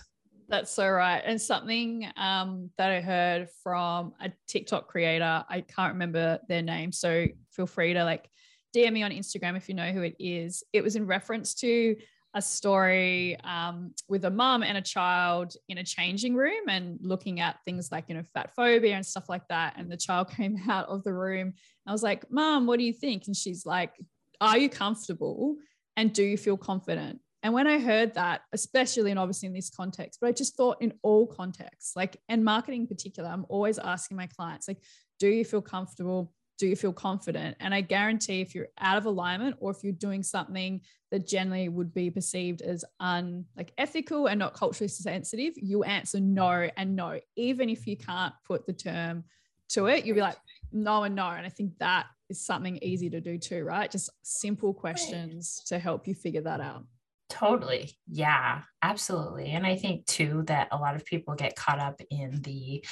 That's 0.48 0.70
so 0.70 0.88
right. 0.88 1.22
And 1.24 1.40
something 1.40 2.08
um, 2.16 2.70
that 2.78 2.92
I 2.92 3.00
heard 3.00 3.48
from 3.64 4.12
a 4.20 4.30
TikTok 4.46 4.86
creator, 4.86 5.44
I 5.48 5.62
can't 5.62 5.94
remember 5.94 6.38
their 6.48 6.62
name. 6.62 6.92
So 6.92 7.26
feel 7.50 7.66
free 7.66 7.94
to 7.94 8.04
like 8.04 8.28
DM 8.74 8.92
me 8.92 9.02
on 9.02 9.10
Instagram 9.10 9.56
if 9.56 9.68
you 9.68 9.74
know 9.74 9.90
who 9.90 10.02
it 10.02 10.14
is. 10.20 10.62
It 10.72 10.84
was 10.84 10.94
in 10.94 11.06
reference 11.06 11.54
to 11.56 11.96
a 12.36 12.42
story 12.42 13.34
um, 13.44 13.94
with 14.10 14.26
a 14.26 14.30
mum 14.30 14.62
and 14.62 14.76
a 14.76 14.82
child 14.82 15.54
in 15.70 15.78
a 15.78 15.82
changing 15.82 16.34
room 16.34 16.68
and 16.68 16.98
looking 17.00 17.40
at 17.40 17.56
things 17.64 17.90
like, 17.90 18.04
you 18.08 18.14
know, 18.14 18.22
fat 18.34 18.54
phobia 18.54 18.94
and 18.94 19.06
stuff 19.06 19.30
like 19.30 19.48
that. 19.48 19.72
And 19.78 19.90
the 19.90 19.96
child 19.96 20.30
came 20.36 20.58
out 20.68 20.86
of 20.88 21.02
the 21.02 21.14
room. 21.14 21.54
I 21.86 21.92
was 21.92 22.02
like, 22.02 22.30
Mom, 22.30 22.66
what 22.66 22.78
do 22.78 22.84
you 22.84 22.92
think? 22.92 23.26
And 23.26 23.34
she's 23.34 23.64
like, 23.64 23.94
Are 24.40 24.58
you 24.58 24.68
comfortable? 24.68 25.56
And 25.96 26.12
do 26.12 26.22
you 26.22 26.36
feel 26.36 26.58
confident? 26.58 27.20
And 27.42 27.54
when 27.54 27.66
I 27.66 27.78
heard 27.78 28.14
that, 28.14 28.42
especially 28.52 29.10
and 29.10 29.18
obviously 29.18 29.46
in 29.46 29.54
this 29.54 29.70
context, 29.70 30.18
but 30.20 30.26
I 30.26 30.32
just 30.32 30.56
thought 30.56 30.82
in 30.82 30.92
all 31.02 31.26
contexts, 31.26 31.96
like, 31.96 32.18
and 32.28 32.44
marketing 32.44 32.82
in 32.82 32.86
particular, 32.86 33.30
I'm 33.30 33.46
always 33.48 33.78
asking 33.78 34.18
my 34.18 34.26
clients, 34.26 34.68
like, 34.68 34.82
do 35.18 35.28
you 35.28 35.44
feel 35.44 35.62
comfortable? 35.62 36.32
Do 36.58 36.66
you 36.66 36.76
feel 36.76 36.92
confident? 36.92 37.56
And 37.60 37.74
I 37.74 37.80
guarantee 37.80 38.40
if 38.40 38.54
you're 38.54 38.68
out 38.78 38.96
of 38.96 39.06
alignment 39.06 39.56
or 39.60 39.70
if 39.70 39.82
you're 39.82 39.92
doing 39.92 40.22
something 40.22 40.80
that 41.10 41.26
generally 41.26 41.68
would 41.68 41.92
be 41.92 42.10
perceived 42.10 42.62
as 42.62 42.84
un 42.98 43.44
like 43.56 43.72
ethical 43.78 44.26
and 44.26 44.38
not 44.38 44.54
culturally 44.54 44.88
sensitive, 44.88 45.54
you 45.56 45.84
answer 45.84 46.20
no 46.20 46.68
and 46.76 46.96
no. 46.96 47.20
Even 47.36 47.68
if 47.68 47.86
you 47.86 47.96
can't 47.96 48.34
put 48.44 48.66
the 48.66 48.72
term 48.72 49.24
to 49.70 49.86
it, 49.86 50.04
you'll 50.04 50.14
be 50.14 50.22
like, 50.22 50.38
no 50.72 51.04
and 51.04 51.14
no. 51.14 51.28
And 51.28 51.46
I 51.46 51.50
think 51.50 51.78
that 51.78 52.06
is 52.28 52.44
something 52.44 52.78
easy 52.82 53.10
to 53.10 53.20
do 53.20 53.38
too, 53.38 53.64
right? 53.64 53.90
Just 53.90 54.10
simple 54.22 54.72
questions 54.72 55.62
to 55.66 55.78
help 55.78 56.08
you 56.08 56.14
figure 56.14 56.42
that 56.42 56.60
out. 56.60 56.84
Totally. 57.28 57.98
Yeah, 58.08 58.62
absolutely. 58.82 59.50
And 59.50 59.66
I 59.66 59.76
think 59.76 60.06
too 60.06 60.44
that 60.46 60.68
a 60.70 60.76
lot 60.76 60.94
of 60.94 61.04
people 61.04 61.34
get 61.34 61.56
caught 61.56 61.80
up 61.80 62.00
in 62.10 62.40
the 62.42 62.84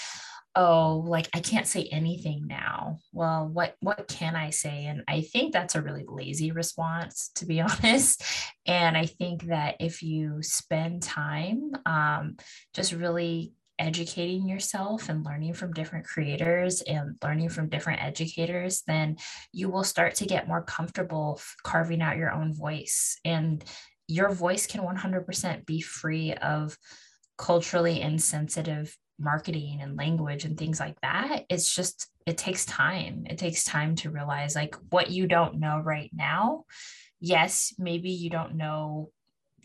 oh 0.56 1.04
like 1.06 1.28
i 1.34 1.40
can't 1.40 1.66
say 1.66 1.88
anything 1.90 2.46
now. 2.46 2.98
Well 3.12 3.48
what 3.48 3.76
what 3.80 4.08
can 4.08 4.36
i 4.36 4.50
say? 4.50 4.86
And 4.86 5.02
i 5.08 5.20
think 5.20 5.52
that's 5.52 5.74
a 5.74 5.82
really 5.82 6.04
lazy 6.06 6.52
response 6.52 7.30
to 7.36 7.46
be 7.46 7.60
honest. 7.60 8.22
And 8.66 8.96
i 8.96 9.06
think 9.06 9.44
that 9.44 9.76
if 9.80 10.02
you 10.02 10.42
spend 10.42 11.02
time 11.02 11.72
um, 11.86 12.36
just 12.72 12.92
really 12.92 13.52
educating 13.78 14.48
yourself 14.48 15.08
and 15.08 15.24
learning 15.24 15.54
from 15.54 15.72
different 15.72 16.06
creators 16.06 16.80
and 16.82 17.16
learning 17.22 17.48
from 17.48 17.68
different 17.68 18.02
educators, 18.02 18.82
then 18.86 19.16
you 19.52 19.68
will 19.68 19.84
start 19.84 20.14
to 20.14 20.26
get 20.26 20.48
more 20.48 20.62
comfortable 20.62 21.40
carving 21.62 22.00
out 22.00 22.16
your 22.16 22.30
own 22.30 22.54
voice. 22.54 23.18
And 23.24 23.64
your 24.06 24.30
voice 24.30 24.66
can 24.66 24.82
100% 24.82 25.66
be 25.66 25.80
free 25.80 26.34
of 26.34 26.76
culturally 27.36 28.00
insensitive 28.00 28.96
marketing 29.18 29.80
and 29.82 29.96
language 29.96 30.44
and 30.44 30.58
things 30.58 30.80
like 30.80 31.00
that. 31.02 31.44
It's 31.48 31.72
just, 31.74 32.08
it 32.26 32.38
takes 32.38 32.64
time. 32.66 33.24
It 33.28 33.38
takes 33.38 33.64
time 33.64 33.96
to 33.96 34.10
realize 34.10 34.54
like 34.54 34.76
what 34.90 35.10
you 35.10 35.26
don't 35.26 35.60
know 35.60 35.78
right 35.78 36.10
now. 36.12 36.64
Yes, 37.20 37.74
maybe 37.78 38.10
you 38.10 38.30
don't 38.30 38.56
know 38.56 39.10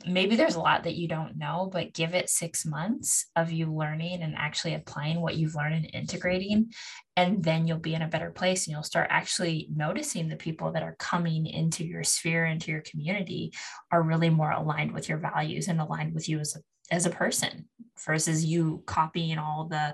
maybe 0.06 0.36
there's 0.36 0.56
a 0.56 0.62
lot 0.62 0.84
that 0.84 0.96
you 0.96 1.08
don't 1.08 1.38
know, 1.38 1.70
but 1.72 1.94
give 1.94 2.14
it 2.14 2.30
six 2.30 2.66
months 2.66 3.26
of 3.36 3.52
you 3.52 3.74
learning 3.74 4.22
and 4.22 4.36
actually 4.36 4.74
applying 4.74 5.22
what 5.22 5.36
you've 5.36 5.56
learned 5.56 5.76
and 5.76 5.90
integrating. 5.94 6.72
And 7.18 7.44
then 7.44 7.68
you'll 7.68 7.80
be 7.80 7.96
in 7.96 8.02
a 8.02 8.08
better 8.08 8.32
place 8.32 8.66
and 8.66 8.74
you'll 8.74 8.84
start 8.84 9.08
actually 9.10 9.68
noticing 9.76 10.30
the 10.30 10.36
people 10.36 10.72
that 10.72 10.84
are 10.84 10.96
coming 11.00 11.46
into 11.46 11.84
your 11.84 12.04
sphere, 12.04 12.46
into 12.46 12.72
your 12.72 12.82
community, 12.82 13.52
are 13.92 14.02
really 14.02 14.30
more 14.30 14.52
aligned 14.52 14.94
with 14.94 15.10
your 15.10 15.18
values 15.18 15.68
and 15.68 15.82
aligned 15.82 16.14
with 16.14 16.30
you 16.30 16.40
as 16.40 16.56
a 16.56 16.60
as 16.92 17.06
a 17.06 17.10
person 17.10 17.66
versus 18.06 18.46
you 18.46 18.84
copying 18.86 19.38
all 19.38 19.66
the 19.66 19.94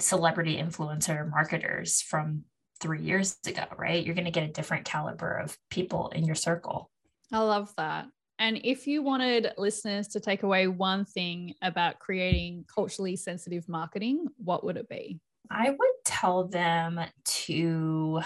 celebrity 0.00 0.56
influencer 0.56 1.28
marketers 1.28 2.00
from 2.00 2.44
three 2.80 3.02
years 3.02 3.36
ago, 3.46 3.64
right? 3.76 4.04
You're 4.04 4.14
going 4.14 4.24
to 4.24 4.30
get 4.30 4.48
a 4.48 4.52
different 4.52 4.84
caliber 4.84 5.36
of 5.36 5.56
people 5.70 6.08
in 6.10 6.24
your 6.24 6.34
circle. 6.34 6.90
I 7.32 7.40
love 7.40 7.72
that. 7.76 8.06
And 8.38 8.60
if 8.62 8.86
you 8.86 9.02
wanted 9.02 9.52
listeners 9.58 10.08
to 10.08 10.20
take 10.20 10.44
away 10.44 10.68
one 10.68 11.04
thing 11.04 11.54
about 11.60 11.98
creating 11.98 12.66
culturally 12.72 13.16
sensitive 13.16 13.68
marketing, 13.68 14.26
what 14.36 14.64
would 14.64 14.76
it 14.76 14.88
be? 14.88 15.18
I 15.50 15.70
would 15.70 15.90
tell 16.04 16.46
them 16.46 17.00
to 17.24 18.20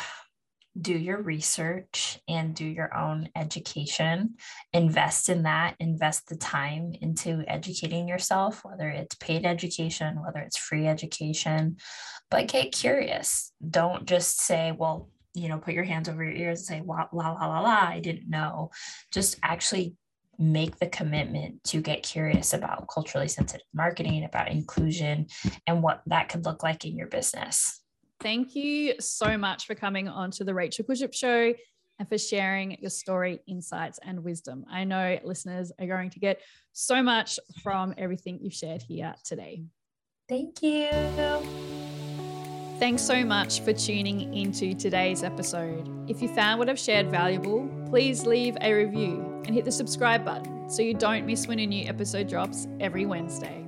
do 0.80 0.96
your 0.96 1.20
research 1.20 2.18
and 2.28 2.54
do 2.54 2.64
your 2.64 2.96
own 2.96 3.28
education. 3.36 4.36
Invest 4.72 5.28
in 5.28 5.42
that, 5.42 5.76
invest 5.80 6.28
the 6.28 6.36
time 6.36 6.94
into 7.00 7.44
educating 7.46 8.08
yourself, 8.08 8.64
whether 8.64 8.88
it's 8.88 9.14
paid 9.16 9.44
education, 9.44 10.22
whether 10.22 10.38
it's 10.38 10.56
free 10.56 10.86
education, 10.86 11.76
but 12.30 12.48
get 12.48 12.72
curious. 12.72 13.52
Don't 13.68 14.06
just 14.06 14.40
say, 14.40 14.72
well, 14.72 15.10
you 15.34 15.48
know, 15.48 15.58
put 15.58 15.74
your 15.74 15.84
hands 15.84 16.08
over 16.08 16.24
your 16.24 16.34
ears 16.34 16.60
and 16.60 16.66
say, 16.66 16.82
la, 16.86 17.06
la, 17.12 17.32
la, 17.32 17.46
la, 17.46 17.60
la, 17.60 17.88
I 17.88 18.00
didn't 18.00 18.28
know. 18.28 18.70
Just 19.12 19.38
actually 19.42 19.94
make 20.38 20.78
the 20.78 20.86
commitment 20.86 21.62
to 21.64 21.80
get 21.80 22.02
curious 22.02 22.52
about 22.52 22.88
culturally 22.92 23.28
sensitive 23.28 23.66
marketing, 23.74 24.24
about 24.24 24.50
inclusion, 24.50 25.26
and 25.66 25.82
what 25.82 26.02
that 26.06 26.28
could 26.28 26.44
look 26.44 26.62
like 26.62 26.84
in 26.84 26.96
your 26.96 27.06
business. 27.06 27.81
Thank 28.22 28.54
you 28.54 28.94
so 29.00 29.36
much 29.36 29.66
for 29.66 29.74
coming 29.74 30.08
on 30.08 30.30
to 30.32 30.44
the 30.44 30.54
Rachel 30.54 30.84
Kurzyp 30.84 31.12
Show 31.12 31.52
and 31.98 32.08
for 32.08 32.18
sharing 32.18 32.78
your 32.80 32.90
story, 32.90 33.40
insights, 33.48 33.98
and 34.04 34.22
wisdom. 34.22 34.64
I 34.70 34.84
know 34.84 35.18
listeners 35.24 35.72
are 35.80 35.86
going 35.86 36.10
to 36.10 36.20
get 36.20 36.40
so 36.72 37.02
much 37.02 37.38
from 37.62 37.94
everything 37.98 38.38
you've 38.40 38.54
shared 38.54 38.82
here 38.82 39.14
today. 39.24 39.64
Thank 40.28 40.62
you. 40.62 40.88
Thanks 42.78 43.02
so 43.02 43.24
much 43.24 43.60
for 43.60 43.72
tuning 43.72 44.34
into 44.34 44.74
today's 44.74 45.22
episode. 45.22 45.88
If 46.08 46.22
you 46.22 46.28
found 46.28 46.58
what 46.58 46.68
I've 46.68 46.78
shared 46.78 47.10
valuable, 47.10 47.68
please 47.88 48.24
leave 48.24 48.56
a 48.60 48.72
review 48.72 49.42
and 49.44 49.54
hit 49.54 49.64
the 49.64 49.72
subscribe 49.72 50.24
button 50.24 50.70
so 50.70 50.82
you 50.82 50.94
don't 50.94 51.26
miss 51.26 51.46
when 51.46 51.58
a 51.58 51.66
new 51.66 51.86
episode 51.86 52.28
drops 52.28 52.66
every 52.80 53.04
Wednesday. 53.06 53.61